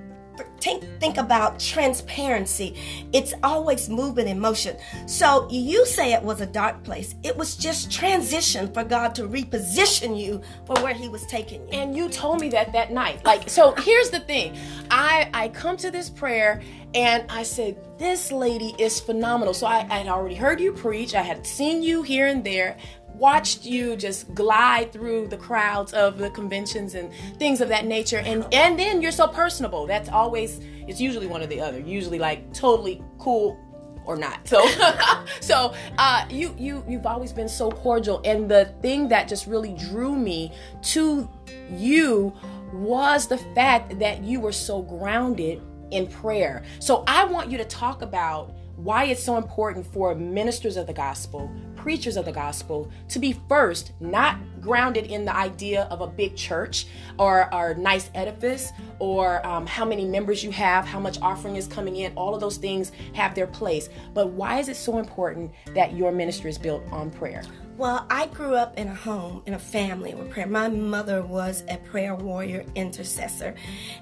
think 0.60 0.84
think 1.00 1.18
about 1.18 1.58
transparency. 1.58 2.76
It's 3.12 3.34
always 3.42 3.88
movement 3.88 4.28
in 4.28 4.40
motion. 4.40 4.76
So 5.06 5.48
you 5.50 5.86
say 5.86 6.12
it 6.12 6.22
was 6.22 6.40
a 6.40 6.46
dark 6.46 6.82
place. 6.84 7.14
It 7.22 7.36
was 7.36 7.56
just 7.56 7.90
transition 7.90 8.72
for 8.72 8.84
god 8.84 9.14
to 9.16 9.28
reposition 9.28 10.18
you 10.18 10.40
for 10.66 10.74
where 10.82 10.94
he 10.94 11.08
was 11.08 11.24
taking 11.26 11.62
you. 11.62 11.80
And 11.80 11.96
you 11.96 12.08
told 12.08 12.40
me 12.40 12.48
that 12.50 12.72
that 12.72 12.92
night. 12.92 13.24
Like 13.24 13.48
so 13.48 13.74
here's 13.78 14.10
the 14.10 14.20
thing. 14.20 14.56
I 14.90 15.30
i 15.34 15.48
come 15.48 15.76
to 15.78 15.90
this 15.90 16.08
prayer 16.08 16.62
and 16.94 17.24
i 17.30 17.42
said 17.42 17.76
this 17.98 18.32
lady 18.32 18.74
is 18.78 19.00
phenomenal. 19.00 19.54
So 19.54 19.66
i, 19.66 19.86
I 19.90 19.98
had 19.98 20.08
already 20.08 20.34
heard 20.34 20.60
you 20.60 20.72
preach. 20.72 21.14
I 21.14 21.22
had 21.22 21.46
seen 21.46 21.82
you 21.82 22.02
here 22.02 22.26
and 22.26 22.44
there 22.44 22.76
watched 23.18 23.64
you 23.64 23.96
just 23.96 24.34
glide 24.34 24.92
through 24.92 25.26
the 25.28 25.36
crowds 25.36 25.92
of 25.94 26.18
the 26.18 26.30
conventions 26.30 26.94
and 26.94 27.10
things 27.38 27.60
of 27.60 27.68
that 27.68 27.86
nature 27.86 28.18
and 28.18 28.46
and 28.52 28.78
then 28.78 29.00
you're 29.00 29.12
so 29.12 29.26
personable. 29.26 29.86
That's 29.86 30.08
always 30.08 30.60
it's 30.86 31.00
usually 31.00 31.26
one 31.26 31.42
or 31.42 31.46
the 31.46 31.60
other 31.60 31.80
usually 31.80 32.18
like 32.18 32.52
totally 32.52 33.02
cool 33.18 33.58
or 34.04 34.16
not. 34.16 34.46
So 34.46 34.66
so 35.40 35.74
uh, 35.98 36.26
you 36.30 36.54
you 36.58 36.84
you've 36.88 37.06
always 37.06 37.32
been 37.32 37.48
so 37.48 37.70
cordial 37.70 38.20
and 38.24 38.50
the 38.50 38.66
thing 38.82 39.08
that 39.08 39.28
just 39.28 39.46
really 39.46 39.72
drew 39.74 40.14
me 40.14 40.52
to 40.82 41.28
you 41.70 42.32
was 42.72 43.26
the 43.26 43.38
fact 43.38 43.98
that 43.98 44.22
you 44.22 44.40
were 44.40 44.52
so 44.52 44.82
grounded 44.82 45.62
in 45.90 46.06
prayer. 46.06 46.62
So 46.80 47.04
i 47.06 47.24
want 47.24 47.50
you 47.50 47.58
to 47.58 47.64
talk 47.64 48.02
about 48.02 48.54
why 48.76 49.04
it's 49.04 49.22
so 49.22 49.36
important 49.36 49.86
for 49.86 50.14
ministers 50.14 50.76
of 50.76 50.86
the 50.86 50.92
gospel, 50.92 51.50
preachers 51.86 52.16
of 52.16 52.24
the 52.24 52.32
gospel, 52.32 52.90
to 53.08 53.20
be 53.20 53.32
first 53.48 53.92
not 54.00 54.36
grounded 54.60 55.06
in 55.06 55.24
the 55.24 55.36
idea 55.36 55.84
of 55.84 56.00
a 56.00 56.06
big 56.08 56.34
church 56.34 56.86
or, 57.16 57.48
a 57.52 57.74
nice 57.78 58.10
edifice 58.12 58.72
or 58.98 59.46
um, 59.46 59.64
how 59.68 59.84
many 59.84 60.04
members 60.04 60.42
you 60.42 60.50
have, 60.50 60.84
how 60.84 60.98
much 60.98 61.16
offering 61.22 61.54
is 61.54 61.68
coming 61.68 61.94
in. 61.94 62.12
All 62.16 62.34
of 62.34 62.40
those 62.40 62.56
things 62.56 62.90
have 63.14 63.36
their 63.36 63.46
place. 63.46 63.88
But 64.14 64.30
why 64.30 64.58
is 64.58 64.68
it 64.68 64.74
so 64.74 64.98
important 64.98 65.52
that 65.74 65.92
your 65.92 66.10
ministry 66.10 66.50
is 66.50 66.58
built 66.58 66.82
on 66.90 67.08
prayer? 67.08 67.44
Well, 67.76 68.04
I 68.10 68.26
grew 68.26 68.56
up 68.56 68.76
in 68.76 68.88
a 68.88 68.94
home, 68.94 69.44
in 69.46 69.54
a 69.54 69.58
family 69.58 70.12
with 70.12 70.28
prayer. 70.32 70.48
My 70.48 70.66
mother 70.66 71.22
was 71.22 71.62
a 71.68 71.76
prayer 71.76 72.16
warrior 72.16 72.64
intercessor, 72.74 73.54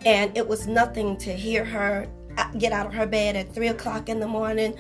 and 0.07 0.35
it 0.35 0.49
was 0.49 0.67
nothing 0.67 1.19
to 1.19 1.35
hear 1.35 1.67
her 1.67 2.09
get 2.59 2.73
out 2.73 2.87
of 2.87 2.95
her 2.95 3.07
bed 3.07 3.37
at 3.37 3.55
three 3.55 3.69
o'clock 3.69 4.09
in 4.09 4.21
the 4.21 4.27
morning. 4.27 4.75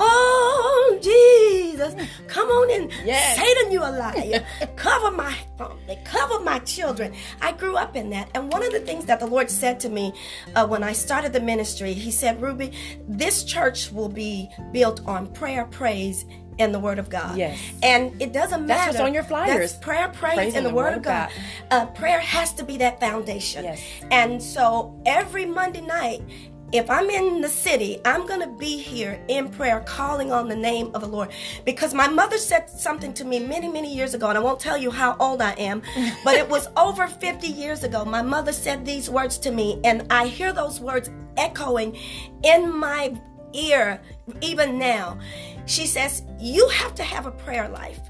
Oh 0.00 0.98
Jesus, 1.02 1.94
come 2.28 2.48
on 2.48 2.70
in. 2.70 2.90
Yes. 3.04 3.36
Satan, 3.36 3.72
you 3.72 3.80
a 3.80 3.90
liar. 3.90 4.46
cover 4.76 5.10
my 5.10 5.34
family, 5.56 5.98
cover 6.04 6.40
my 6.40 6.60
children. 6.60 7.14
I 7.40 7.52
grew 7.52 7.76
up 7.76 7.96
in 7.96 8.10
that. 8.10 8.30
And 8.34 8.52
one 8.52 8.62
of 8.64 8.72
the 8.72 8.80
things 8.80 9.06
that 9.06 9.18
the 9.18 9.26
Lord 9.26 9.50
said 9.50 9.80
to 9.80 9.88
me 9.88 10.12
uh, 10.54 10.66
when 10.66 10.82
I 10.84 10.92
started 10.92 11.32
the 11.32 11.40
ministry, 11.40 11.92
He 11.94 12.10
said, 12.10 12.40
Ruby, 12.40 12.72
this 13.08 13.42
church 13.44 13.90
will 13.90 14.08
be 14.08 14.48
built 14.72 15.04
on 15.06 15.26
prayer, 15.32 15.64
praise, 15.64 16.24
and 16.58 16.74
the 16.74 16.78
Word 16.78 16.98
of 16.98 17.08
God. 17.08 17.36
Yes. 17.36 17.58
And 17.82 18.20
it 18.20 18.32
doesn't 18.32 18.66
matter. 18.66 18.92
That's 18.92 18.98
what's 18.98 19.06
on 19.08 19.14
your 19.14 19.22
flyers. 19.22 19.72
That's 19.72 19.84
prayer, 19.84 20.08
praise, 20.08 20.34
praise 20.34 20.54
and 20.54 20.66
the, 20.66 20.70
the 20.70 20.74
Word, 20.74 20.94
of 20.94 21.02
God. 21.02 21.30
God. 21.70 21.70
Uh, 21.70 21.86
prayer 21.92 22.20
has 22.20 22.52
to 22.54 22.64
be 22.64 22.76
that 22.78 23.00
foundation. 23.00 23.64
Yes. 23.64 23.82
And 24.10 24.42
so 24.42 25.00
every 25.06 25.46
Monday 25.46 25.80
night, 25.80 26.22
if 26.72 26.90
I'm 26.90 27.08
in 27.08 27.40
the 27.40 27.48
city, 27.48 28.00
I'm 28.04 28.26
going 28.26 28.40
to 28.40 28.46
be 28.46 28.78
here 28.78 29.20
in 29.28 29.48
prayer 29.48 29.80
calling 29.80 30.32
on 30.32 30.48
the 30.48 30.56
name 30.56 30.90
of 30.94 31.00
the 31.00 31.06
Lord. 31.06 31.30
Because 31.64 31.94
my 31.94 32.08
mother 32.08 32.36
said 32.38 32.68
something 32.68 33.14
to 33.14 33.24
me 33.24 33.38
many, 33.38 33.68
many 33.68 33.94
years 33.94 34.14
ago, 34.14 34.28
and 34.28 34.36
I 34.36 34.40
won't 34.40 34.60
tell 34.60 34.76
you 34.76 34.90
how 34.90 35.16
old 35.18 35.40
I 35.40 35.52
am, 35.52 35.82
but 36.24 36.36
it 36.36 36.48
was 36.48 36.68
over 36.76 37.06
50 37.06 37.46
years 37.46 37.84
ago. 37.84 38.04
My 38.04 38.22
mother 38.22 38.52
said 38.52 38.84
these 38.84 39.08
words 39.08 39.38
to 39.38 39.50
me, 39.50 39.80
and 39.84 40.06
I 40.10 40.26
hear 40.26 40.52
those 40.52 40.80
words 40.80 41.10
echoing 41.36 41.96
in 42.42 42.76
my 42.76 43.18
ear 43.54 44.00
even 44.40 44.78
now. 44.78 45.18
She 45.66 45.86
says, 45.86 46.22
You 46.38 46.68
have 46.68 46.94
to 46.96 47.02
have 47.02 47.26
a 47.26 47.30
prayer 47.30 47.68
life. 47.68 48.00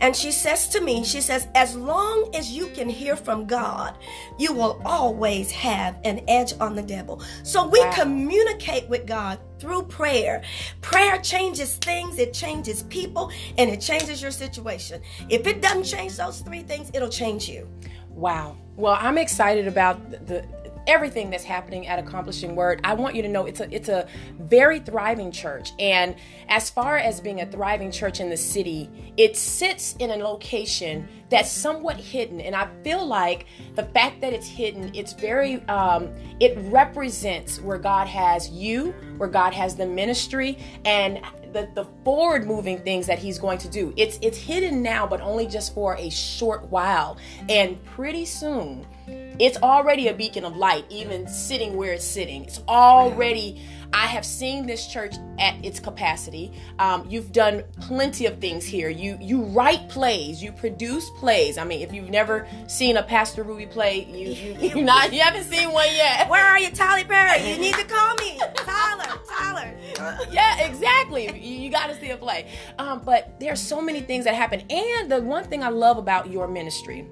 And 0.00 0.14
she 0.14 0.30
says 0.30 0.68
to 0.68 0.80
me, 0.80 1.04
She 1.04 1.20
says, 1.20 1.48
as 1.54 1.74
long 1.74 2.30
as 2.34 2.50
you 2.50 2.68
can 2.68 2.88
hear 2.88 3.16
from 3.16 3.46
God, 3.46 3.96
you 4.38 4.52
will 4.52 4.80
always 4.84 5.50
have 5.50 5.98
an 6.04 6.20
edge 6.28 6.52
on 6.60 6.74
the 6.74 6.82
devil. 6.82 7.22
So 7.42 7.66
we 7.66 7.80
wow. 7.80 7.92
communicate 7.92 8.88
with 8.88 9.06
God 9.06 9.38
through 9.58 9.82
prayer. 9.84 10.42
Prayer 10.80 11.18
changes 11.18 11.76
things, 11.76 12.18
it 12.18 12.32
changes 12.32 12.84
people, 12.84 13.30
and 13.56 13.70
it 13.70 13.80
changes 13.80 14.22
your 14.22 14.30
situation. 14.30 15.02
If 15.28 15.46
it 15.46 15.60
doesn't 15.60 15.84
change 15.84 16.16
those 16.16 16.40
three 16.40 16.62
things, 16.62 16.90
it'll 16.94 17.08
change 17.08 17.48
you. 17.48 17.68
Wow. 18.10 18.56
Well, 18.76 18.96
I'm 19.00 19.18
excited 19.18 19.66
about 19.66 20.10
the, 20.26 20.44
everything 20.88 21.30
that's 21.30 21.44
happening 21.44 21.86
at 21.86 21.98
Accomplishing 21.98 22.56
Word. 22.56 22.80
I 22.82 22.94
want 22.94 23.14
you 23.14 23.22
to 23.22 23.28
know 23.28 23.46
it's 23.46 23.60
a 23.60 23.72
it's 23.72 23.88
a 23.88 24.08
very 24.40 24.80
thriving 24.80 25.30
church. 25.30 25.72
And 25.78 26.16
as 26.48 26.70
far 26.70 26.96
as 26.96 27.20
being 27.20 27.42
a 27.42 27.46
thriving 27.46 27.92
church 27.92 28.18
in 28.18 28.30
the 28.30 28.36
city, 28.36 28.90
it 29.16 29.36
sits 29.36 29.94
in 29.98 30.10
a 30.10 30.16
location 30.16 31.06
that's 31.30 31.52
somewhat 31.52 31.96
hidden. 31.96 32.40
And 32.40 32.56
I 32.56 32.68
feel 32.82 33.06
like 33.06 33.46
the 33.74 33.84
fact 33.84 34.22
that 34.22 34.32
it's 34.32 34.48
hidden, 34.48 34.90
it's 34.94 35.12
very 35.12 35.62
um, 35.68 36.12
it 36.40 36.56
represents 36.70 37.60
where 37.60 37.78
God 37.78 38.08
has 38.08 38.48
you, 38.48 38.94
where 39.18 39.28
God 39.28 39.52
has 39.52 39.76
the 39.76 39.86
ministry, 39.86 40.58
and 40.84 41.20
the, 41.52 41.68
the 41.74 41.86
forward 42.04 42.46
moving 42.46 42.78
things 42.78 43.06
that 43.06 43.18
he's 43.18 43.38
going 43.38 43.58
to 43.58 43.68
do. 43.68 43.92
It's 43.96 44.18
it's 44.22 44.38
hidden 44.38 44.82
now, 44.82 45.06
but 45.06 45.20
only 45.20 45.46
just 45.46 45.74
for 45.74 45.96
a 45.96 46.10
short 46.10 46.64
while. 46.70 47.18
And 47.48 47.82
pretty 47.84 48.24
soon 48.24 48.86
it's 49.38 49.56
already 49.58 50.08
a 50.08 50.14
beacon 50.14 50.44
of 50.44 50.56
light, 50.56 50.84
even 50.90 51.28
sitting 51.28 51.76
where 51.76 51.92
it's 51.92 52.04
sitting. 52.04 52.44
It's 52.44 52.60
already, 52.68 53.62
I 53.92 54.06
have 54.06 54.24
seen 54.24 54.66
this 54.66 54.86
church 54.86 55.14
at 55.38 55.64
its 55.64 55.78
capacity. 55.78 56.52
Um, 56.78 57.06
you've 57.08 57.32
done 57.32 57.62
plenty 57.80 58.26
of 58.26 58.38
things 58.38 58.64
here. 58.64 58.88
You 58.88 59.16
you 59.20 59.42
write 59.44 59.88
plays, 59.88 60.42
you 60.42 60.52
produce 60.52 61.08
plays. 61.18 61.56
I 61.56 61.64
mean, 61.64 61.80
if 61.82 61.92
you've 61.92 62.10
never 62.10 62.48
seen 62.66 62.96
a 62.96 63.02
Pastor 63.02 63.44
Ruby 63.44 63.66
play, 63.66 64.04
you 64.06 64.30
you 64.30 64.68
you 64.76 64.84
not 64.84 65.12
you 65.12 65.20
haven't 65.20 65.44
seen 65.44 65.72
one 65.72 65.86
yet. 65.94 66.28
Where 66.28 66.44
are 66.44 66.58
you, 66.58 66.70
Tyler 66.70 67.06
Perry? 67.06 67.48
You 67.50 67.58
need 67.58 67.74
to 67.74 67.84
call 67.84 68.14
me, 68.16 68.40
Tyler. 68.56 69.20
Tyler. 69.30 69.78
yeah, 70.30 70.66
exactly. 70.66 71.26
You, 71.26 71.62
you 71.62 71.70
got 71.70 71.88
to 71.88 71.94
see 72.00 72.10
a 72.10 72.16
play. 72.16 72.48
Um, 72.78 73.02
but 73.04 73.38
there's 73.38 73.60
so 73.60 73.80
many 73.80 74.00
things 74.00 74.24
that 74.24 74.34
happen, 74.34 74.62
and 74.70 75.10
the 75.10 75.20
one 75.22 75.44
thing 75.44 75.62
I 75.62 75.68
love 75.68 75.98
about 75.98 76.30
your 76.30 76.48
ministry 76.48 77.06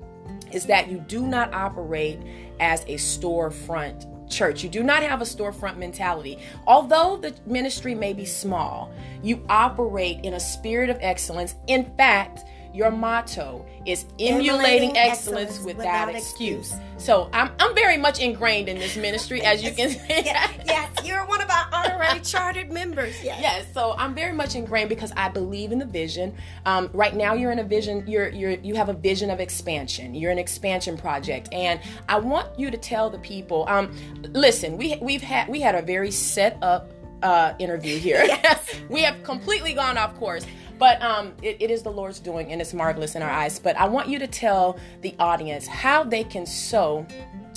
is 0.52 0.66
that 0.66 0.88
you 0.88 0.98
do 0.98 1.26
not 1.26 1.52
operate 1.54 2.18
as 2.60 2.82
a 2.82 2.94
storefront 2.94 4.06
church. 4.28 4.62
You 4.62 4.68
do 4.68 4.82
not 4.82 5.02
have 5.02 5.20
a 5.20 5.24
storefront 5.24 5.76
mentality. 5.76 6.38
Although 6.66 7.16
the 7.16 7.34
ministry 7.46 7.94
may 7.94 8.12
be 8.12 8.24
small, 8.24 8.92
you 9.22 9.44
operate 9.48 10.24
in 10.24 10.34
a 10.34 10.40
spirit 10.40 10.90
of 10.90 10.98
excellence. 11.00 11.54
In 11.66 11.92
fact, 11.96 12.44
your 12.76 12.90
motto 12.90 13.64
is 13.86 14.04
emulating, 14.18 14.50
emulating 14.50 14.96
excellence, 14.96 15.50
excellence, 15.50 15.64
without, 15.64 16.08
without 16.08 16.14
excuse. 16.14 16.72
excuse. 16.72 16.80
So 16.98 17.30
I'm, 17.32 17.50
I'm 17.58 17.74
very 17.74 17.96
much 17.96 18.20
ingrained 18.20 18.68
in 18.68 18.78
this 18.78 18.96
ministry, 18.96 19.40
as 19.42 19.64
you 19.64 19.72
can 19.72 19.88
see. 19.90 19.98
yes, 20.08 20.54
yes, 20.66 20.90
you're 21.02 21.24
one 21.26 21.40
of 21.40 21.48
our 21.48 21.66
honorary 21.72 22.20
chartered 22.24 22.70
members. 22.70 23.14
Yes. 23.24 23.38
yes, 23.40 23.66
so 23.72 23.94
I'm 23.96 24.14
very 24.14 24.32
much 24.32 24.54
ingrained 24.54 24.90
because 24.90 25.10
I 25.16 25.30
believe 25.30 25.72
in 25.72 25.78
the 25.78 25.86
vision. 25.86 26.34
Um, 26.66 26.90
right 26.92 27.16
now, 27.16 27.32
you're 27.32 27.50
in 27.50 27.60
a 27.60 27.64
vision. 27.64 28.04
You're 28.06 28.28
you're 28.28 28.50
you 28.50 28.74
have 28.74 28.90
a 28.90 28.94
vision 28.94 29.30
of 29.30 29.40
expansion. 29.40 30.14
You're 30.14 30.32
an 30.32 30.38
expansion 30.38 30.98
project, 30.98 31.48
and 31.52 31.80
I 32.10 32.18
want 32.18 32.58
you 32.58 32.70
to 32.70 32.76
tell 32.76 33.08
the 33.08 33.18
people. 33.18 33.64
Um, 33.68 33.96
listen, 34.32 34.76
we 34.76 34.98
we've 35.00 35.22
had 35.22 35.48
we 35.48 35.60
had 35.60 35.74
a 35.74 35.82
very 35.82 36.10
set 36.10 36.58
up 36.60 36.92
uh, 37.22 37.54
interview 37.58 37.98
here. 37.98 38.24
Yes. 38.36 38.74
we 38.88 39.02
have 39.02 39.22
completely 39.22 39.72
gone 39.72 39.96
off 39.96 40.14
course. 40.16 40.44
But 40.78 41.00
um, 41.02 41.32
it, 41.42 41.56
it 41.60 41.70
is 41.70 41.82
the 41.82 41.92
Lord's 41.92 42.20
doing, 42.20 42.52
and 42.52 42.60
it's 42.60 42.74
marvelous 42.74 43.14
in 43.14 43.22
our 43.22 43.30
eyes. 43.30 43.58
But 43.58 43.76
I 43.76 43.86
want 43.86 44.08
you 44.08 44.18
to 44.18 44.26
tell 44.26 44.78
the 45.02 45.14
audience 45.18 45.66
how 45.66 46.04
they 46.04 46.24
can 46.24 46.46
sow 46.46 47.06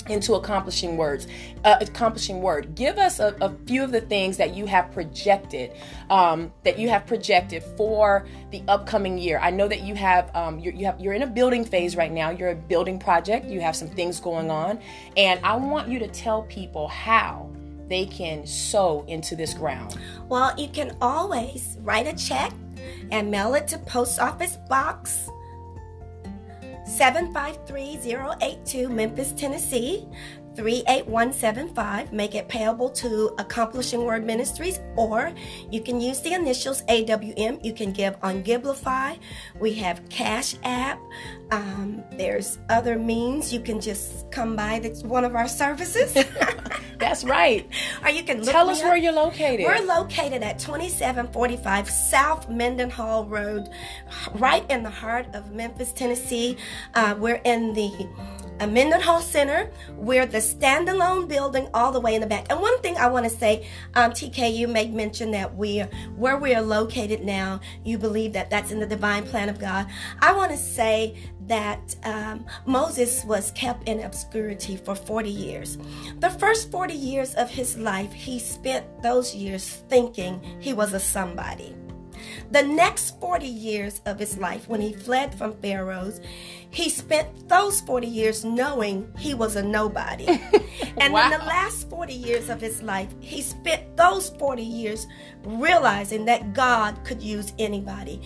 into 0.08 0.34
accomplishing 0.34 0.96
words 0.96 1.26
uh, 1.64 1.76
accomplishing 1.80 2.40
word. 2.40 2.74
Give 2.74 2.98
us 2.98 3.20
a, 3.20 3.36
a, 3.40 3.54
few 3.66 3.84
of 3.84 3.92
the 3.92 4.00
things 4.00 4.36
that 4.38 4.54
you 4.54 4.66
have 4.66 4.90
projected 4.92 5.72
um, 6.08 6.52
that 6.64 6.78
you 6.78 6.88
have 6.88 7.06
projected 7.06 7.62
for 7.76 8.26
the 8.50 8.62
upcoming 8.68 9.18
year. 9.18 9.38
I 9.42 9.50
know 9.50 9.68
that 9.68 9.82
you 9.82 9.94
have 9.94 10.34
um, 10.34 10.58
you're, 10.58 10.72
you 10.72 10.86
have 10.86 11.00
you're 11.00 11.12
in 11.14 11.22
a 11.22 11.26
building 11.26 11.64
phase 11.64 11.96
right 11.96 12.10
now. 12.10 12.30
You're 12.30 12.50
a 12.50 12.56
building 12.56 12.98
project. 12.98 13.46
You 13.46 13.60
have 13.60 13.76
some 13.76 13.88
things 13.88 14.20
going 14.20 14.50
on. 14.50 14.80
And 15.16 15.40
i 15.44 15.54
want 15.54 15.88
you 15.88 15.98
to 15.98 16.08
tell 16.08 16.42
people 16.44 16.88
how 16.88 17.50
they 17.90 18.06
can 18.06 18.46
sow 18.46 19.04
into 19.08 19.36
this 19.36 19.52
ground. 19.52 19.98
Well 20.30 20.58
you 20.58 20.68
can 20.68 20.96
always 21.02 21.76
write 21.82 22.06
a 22.06 22.16
check 22.16 22.54
and 23.10 23.30
mail 23.30 23.54
it 23.54 23.68
to 23.68 23.78
Post 23.78 24.18
Office 24.18 24.56
Box 24.68 25.28
753-082 26.88 28.90
Memphis, 28.90 29.32
Tennessee 29.32 30.08
38175. 30.56 32.12
Make 32.12 32.34
it 32.34 32.48
payable 32.48 32.90
to 32.90 33.34
Accomplishing 33.38 34.04
Word 34.04 34.24
Ministries, 34.24 34.80
or 34.96 35.32
you 35.70 35.80
can 35.80 36.00
use 36.00 36.20
the 36.20 36.34
initials 36.34 36.82
AWM. 36.82 37.64
You 37.64 37.72
can 37.72 37.92
give 37.92 38.16
on 38.22 38.42
Givelify. 38.42 39.18
We 39.58 39.74
have 39.74 40.06
Cash 40.08 40.56
App. 40.64 41.00
Um, 41.50 42.04
there's 42.12 42.58
other 42.68 42.98
means. 42.98 43.52
You 43.52 43.60
can 43.60 43.80
just 43.80 44.30
come 44.30 44.56
by 44.56 44.78
that's 44.80 45.02
one 45.02 45.24
of 45.24 45.34
our 45.34 45.48
services. 45.48 46.16
That's 47.00 47.24
right. 47.24 47.66
or 48.04 48.10
you 48.10 48.22
can 48.22 48.42
tell 48.42 48.68
us 48.68 48.80
up. 48.80 48.88
where 48.88 48.96
you're 48.96 49.12
located. 49.12 49.64
We're 49.64 49.84
located 49.84 50.42
at 50.42 50.58
2745 50.58 51.88
South 51.88 52.48
Mendenhall 52.50 53.24
Road, 53.24 53.70
right 54.34 54.70
in 54.70 54.82
the 54.82 54.90
heart 54.90 55.26
of 55.34 55.50
Memphis, 55.50 55.92
Tennessee. 55.92 56.58
Uh, 56.94 57.16
we're 57.18 57.40
in 57.44 57.72
the 57.72 57.90
a 58.60 58.66
Mendenhall 58.66 59.20
Center. 59.20 59.70
We're 59.96 60.26
the 60.26 60.38
standalone 60.38 61.26
building 61.28 61.68
all 61.74 61.92
the 61.92 62.00
way 62.00 62.14
in 62.14 62.20
the 62.20 62.26
back. 62.26 62.46
And 62.50 62.60
one 62.60 62.78
thing 62.82 62.96
I 62.96 63.08
want 63.08 63.24
to 63.24 63.30
say, 63.30 63.66
um, 63.94 64.12
TK, 64.12 64.54
you 64.54 64.68
made 64.68 64.94
mention 64.94 65.30
that 65.32 65.54
we're 65.54 65.86
where 66.16 66.36
we 66.36 66.54
are 66.54 66.62
located 66.62 67.24
now. 67.24 67.60
You 67.84 67.98
believe 67.98 68.34
that 68.34 68.50
that's 68.50 68.70
in 68.70 68.78
the 68.78 68.86
divine 68.86 69.24
plan 69.24 69.48
of 69.48 69.58
God. 69.58 69.86
I 70.20 70.32
want 70.34 70.52
to 70.52 70.58
say 70.58 71.16
that 71.46 71.96
um, 72.04 72.46
Moses 72.66 73.24
was 73.24 73.50
kept 73.52 73.88
in 73.88 74.00
obscurity 74.00 74.76
for 74.76 74.94
40 74.94 75.30
years. 75.30 75.78
The 76.20 76.30
first 76.30 76.70
40 76.70 76.94
years 76.94 77.34
of 77.34 77.50
his 77.50 77.76
life, 77.76 78.12
he 78.12 78.38
spent 78.38 79.02
those 79.02 79.34
years 79.34 79.82
thinking 79.88 80.40
he 80.60 80.72
was 80.72 80.92
a 80.92 81.00
somebody. 81.00 81.74
The 82.50 82.62
next 82.62 83.18
40 83.20 83.46
years 83.46 84.00
of 84.06 84.18
his 84.18 84.36
life, 84.38 84.68
when 84.68 84.80
he 84.80 84.92
fled 84.92 85.34
from 85.34 85.54
Pharaoh's, 85.54 86.20
he 86.70 86.88
spent 86.88 87.48
those 87.48 87.80
40 87.80 88.06
years 88.06 88.44
knowing 88.44 89.12
he 89.18 89.34
was 89.34 89.56
a 89.56 89.62
nobody. 89.62 90.26
and 90.98 91.12
wow. 91.12 91.24
in 91.24 91.38
the 91.38 91.44
last 91.44 91.90
40 91.90 92.12
years 92.14 92.48
of 92.48 92.60
his 92.60 92.82
life, 92.82 93.12
he 93.20 93.42
spent 93.42 93.96
those 93.96 94.30
40 94.30 94.62
years 94.62 95.06
realizing 95.44 96.24
that 96.26 96.54
God 96.54 97.04
could 97.04 97.22
use 97.22 97.52
anybody. 97.58 98.22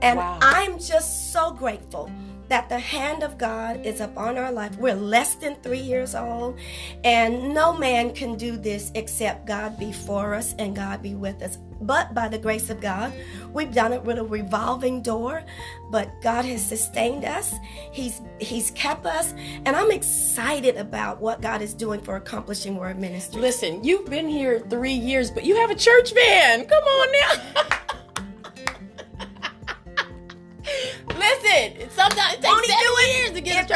And 0.00 0.18
wow. 0.18 0.38
I'm 0.40 0.78
just 0.78 1.32
so 1.32 1.52
grateful 1.52 2.10
that 2.48 2.68
the 2.68 2.78
hand 2.78 3.22
of 3.22 3.38
God 3.38 3.84
is 3.84 4.00
upon 4.00 4.38
our 4.38 4.50
life. 4.50 4.76
We're 4.78 4.94
less 4.94 5.34
than 5.34 5.56
three 5.56 5.78
years 5.78 6.14
old, 6.14 6.58
and 7.04 7.54
no 7.54 7.76
man 7.76 8.14
can 8.14 8.36
do 8.36 8.56
this 8.56 8.90
except 8.94 9.46
God 9.46 9.78
be 9.78 9.92
for 9.92 10.34
us 10.34 10.54
and 10.58 10.74
God 10.74 11.02
be 11.02 11.14
with 11.14 11.42
us. 11.42 11.58
But 11.80 12.12
by 12.12 12.28
the 12.28 12.38
grace 12.38 12.70
of 12.70 12.80
God, 12.80 13.12
we've 13.52 13.72
done 13.72 13.92
it 13.92 14.02
with 14.02 14.18
a 14.18 14.24
revolving 14.24 15.00
door. 15.00 15.44
But 15.90 16.10
God 16.22 16.44
has 16.44 16.64
sustained 16.64 17.24
us. 17.24 17.54
He's 17.92 18.20
He's 18.40 18.70
kept 18.72 19.06
us, 19.06 19.32
and 19.64 19.68
I'm 19.68 19.90
excited 19.90 20.76
about 20.76 21.20
what 21.20 21.40
God 21.40 21.62
is 21.62 21.74
doing 21.74 22.00
for 22.00 22.16
accomplishing 22.16 22.76
Word 22.76 22.98
Ministry. 22.98 23.40
Listen, 23.40 23.82
you've 23.84 24.06
been 24.06 24.28
here 24.28 24.60
three 24.68 24.92
years, 24.92 25.30
but 25.30 25.44
you 25.44 25.56
have 25.56 25.70
a 25.70 25.74
church 25.74 26.12
van. 26.14 26.66
Come 26.66 26.84
on 26.84 27.12
now. 27.12 27.62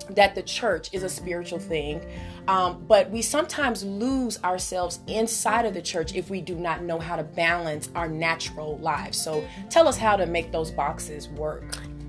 that 0.09 0.35
the 0.35 0.41
church 0.41 0.89
is 0.93 1.03
a 1.03 1.09
spiritual 1.09 1.59
thing. 1.59 2.03
Um, 2.47 2.83
but 2.87 3.09
we 3.09 3.21
sometimes 3.21 3.83
lose 3.85 4.43
ourselves 4.43 4.99
inside 5.07 5.65
of 5.65 5.73
the 5.73 5.81
church 5.81 6.13
if 6.13 6.29
we 6.29 6.41
do 6.41 6.55
not 6.55 6.83
know 6.83 6.99
how 6.99 7.15
to 7.15 7.23
balance 7.23 7.89
our 7.95 8.09
natural 8.09 8.77
lives. 8.79 9.17
So 9.17 9.47
tell 9.69 9.87
us 9.87 9.97
how 9.97 10.17
to 10.17 10.25
make 10.25 10.51
those 10.51 10.71
boxes 10.71 11.29
work. 11.29 11.63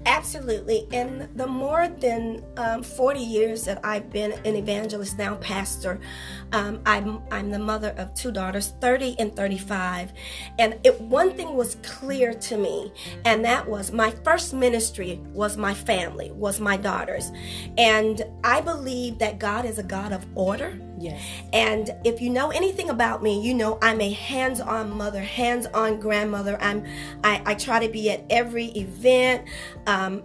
Absolutely. 0.06 0.86
In 0.92 1.30
the 1.34 1.46
more 1.46 1.88
than 1.88 2.44
um, 2.58 2.82
40 2.82 3.20
years 3.20 3.64
that 3.64 3.80
I've 3.84 4.10
been 4.10 4.32
an 4.44 4.54
evangelist, 4.54 5.16
now 5.16 5.36
pastor, 5.36 5.98
um, 6.52 6.80
I'm, 6.84 7.22
I'm 7.30 7.50
the 7.50 7.58
mother 7.58 7.94
of 7.96 8.12
two 8.14 8.30
daughters, 8.30 8.74
30 8.80 9.16
and 9.18 9.34
35. 9.34 10.12
And 10.58 10.78
it, 10.84 11.00
one 11.00 11.32
thing 11.32 11.54
was 11.54 11.76
clear 11.82 12.34
to 12.34 12.58
me, 12.58 12.92
and 13.24 13.44
that 13.44 13.66
was 13.66 13.92
my 13.92 14.10
first 14.24 14.52
ministry 14.52 15.20
was 15.32 15.56
my 15.56 15.72
family, 15.72 16.30
was 16.32 16.60
my 16.60 16.76
daughters. 16.76 17.32
And 17.78 18.22
I 18.42 18.60
believe 18.60 19.18
that 19.18 19.38
God 19.38 19.64
is 19.64 19.78
a 19.78 19.82
God 19.82 20.12
of 20.12 20.26
order. 20.34 20.78
Yes. 20.98 21.20
And 21.52 21.90
if 22.04 22.20
you 22.20 22.30
know 22.30 22.50
anything 22.50 22.90
about 22.90 23.22
me, 23.22 23.40
you 23.40 23.54
know 23.54 23.78
I'm 23.82 24.00
a 24.00 24.12
hands-on 24.12 24.96
mother, 24.96 25.20
hands-on 25.20 26.00
grandmother. 26.00 26.56
I'm 26.60 26.84
I, 27.22 27.42
I 27.46 27.54
try 27.54 27.84
to 27.84 27.90
be 27.90 28.10
at 28.10 28.24
every 28.30 28.66
event, 28.66 29.46
um, 29.86 30.22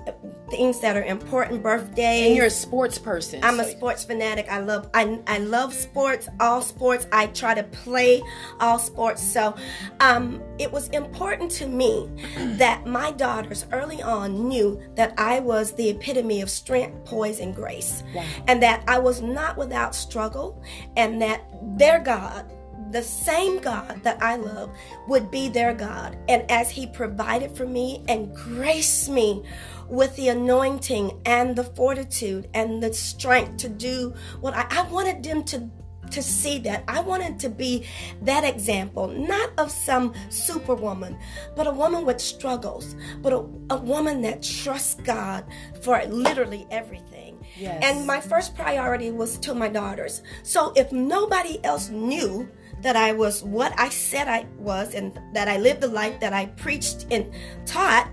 things 0.50 0.80
that 0.82 0.96
are 0.96 1.04
important, 1.04 1.64
birthdays. 1.64 2.28
And 2.28 2.36
you're 2.36 2.46
a 2.46 2.52
sports 2.52 2.98
person. 2.98 3.44
I'm 3.44 3.58
so. 3.58 3.64
a 3.64 3.72
sports 3.72 4.04
fanatic. 4.04 4.48
I 4.50 4.60
love 4.60 4.90
I, 4.94 5.20
I 5.28 5.40
love 5.40 5.74
sports, 5.74 6.28
all 6.40 6.62
sports. 6.62 7.08
I 7.12 7.28
try 7.28 7.56
to 7.56 7.64
play 7.64 8.22
all 8.60 8.80
sports. 8.80 9.24
So 9.24 9.56
um, 10.00 10.42
it 10.60 10.72
was 10.72 10.90
important 10.90 11.52
to 11.52 11.68
me 11.68 12.10
that 12.58 12.86
my 12.86 13.12
daughters 13.12 13.66
early 13.72 14.02
on 14.02 14.48
knew 14.48 14.82
that 14.96 15.14
I 15.18 15.40
was 15.40 15.74
the 15.74 15.90
epitome 15.90 16.42
of 16.42 16.50
strength, 16.50 17.06
poise, 17.06 17.40
and 17.40 17.56
grace. 17.56 18.04
Wow. 18.14 18.26
And 18.48 18.62
that 18.64 18.84
I 18.88 19.00
was 19.00 19.22
not 19.22 19.58
without 19.58 19.96
struggle 19.96 20.59
and 20.96 21.22
that 21.22 21.42
their 21.78 22.00
God, 22.00 22.52
the 22.92 23.04
same 23.04 23.60
God 23.60 24.02
that 24.04 24.22
I 24.22 24.36
love, 24.36 24.76
would 25.08 25.30
be 25.30 25.50
their 25.50 25.74
God. 25.74 26.18
And 26.28 26.50
as 26.50 26.70
He 26.70 26.88
provided 26.88 27.56
for 27.56 27.66
me 27.66 28.04
and 28.08 28.34
graced 28.34 29.10
me 29.10 29.44
with 29.88 30.16
the 30.16 30.30
anointing 30.30 31.22
and 31.26 31.56
the 31.56 31.64
fortitude 31.64 32.50
and 32.54 32.82
the 32.82 32.94
strength 32.94 33.58
to 33.58 33.70
do 33.70 34.14
what 34.40 34.54
I, 34.54 34.66
I 34.70 34.90
wanted 34.90 35.24
them 35.24 35.44
to 35.46 35.70
to 36.12 36.22
see 36.22 36.60
that. 36.60 36.84
I 36.88 37.02
wanted 37.02 37.40
to 37.40 37.50
be 37.50 37.86
that 38.22 38.44
example, 38.44 39.08
not 39.08 39.52
of 39.58 39.72
some 39.72 40.14
superwoman, 40.30 41.18
but 41.56 41.68
a 41.68 41.72
woman 41.72 42.06
with 42.06 42.20
struggles, 42.20 42.96
but 43.22 43.34
a, 43.34 43.46
a 43.70 43.78
woman 43.78 44.22
that 44.22 44.44
trusts 44.44 44.96
God 45.04 45.46
for 45.82 46.04
literally 46.06 46.68
everything. 46.72 47.44
Yes. 47.58 47.84
And 47.84 48.08
my 48.08 48.22
first 48.22 48.56
priority 48.56 49.12
was 49.12 49.38
to 49.40 49.54
my 49.54 49.70
daughters. 49.70 50.22
So 50.44 50.72
if 50.76 50.92
nobody 50.92 51.64
else 51.64 51.90
knew 51.90 52.50
that 52.82 52.96
I 52.96 53.12
was 53.12 53.44
what 53.44 53.74
I 53.78 53.90
said 53.90 54.28
I 54.28 54.46
was 54.58 54.94
and 54.94 55.20
that 55.34 55.48
I 55.48 55.58
lived 55.58 55.82
the 55.82 55.88
life 55.88 56.20
that 56.22 56.34
I 56.34 56.46
preached 56.46 57.08
and 57.12 57.30
taught, 57.66 58.10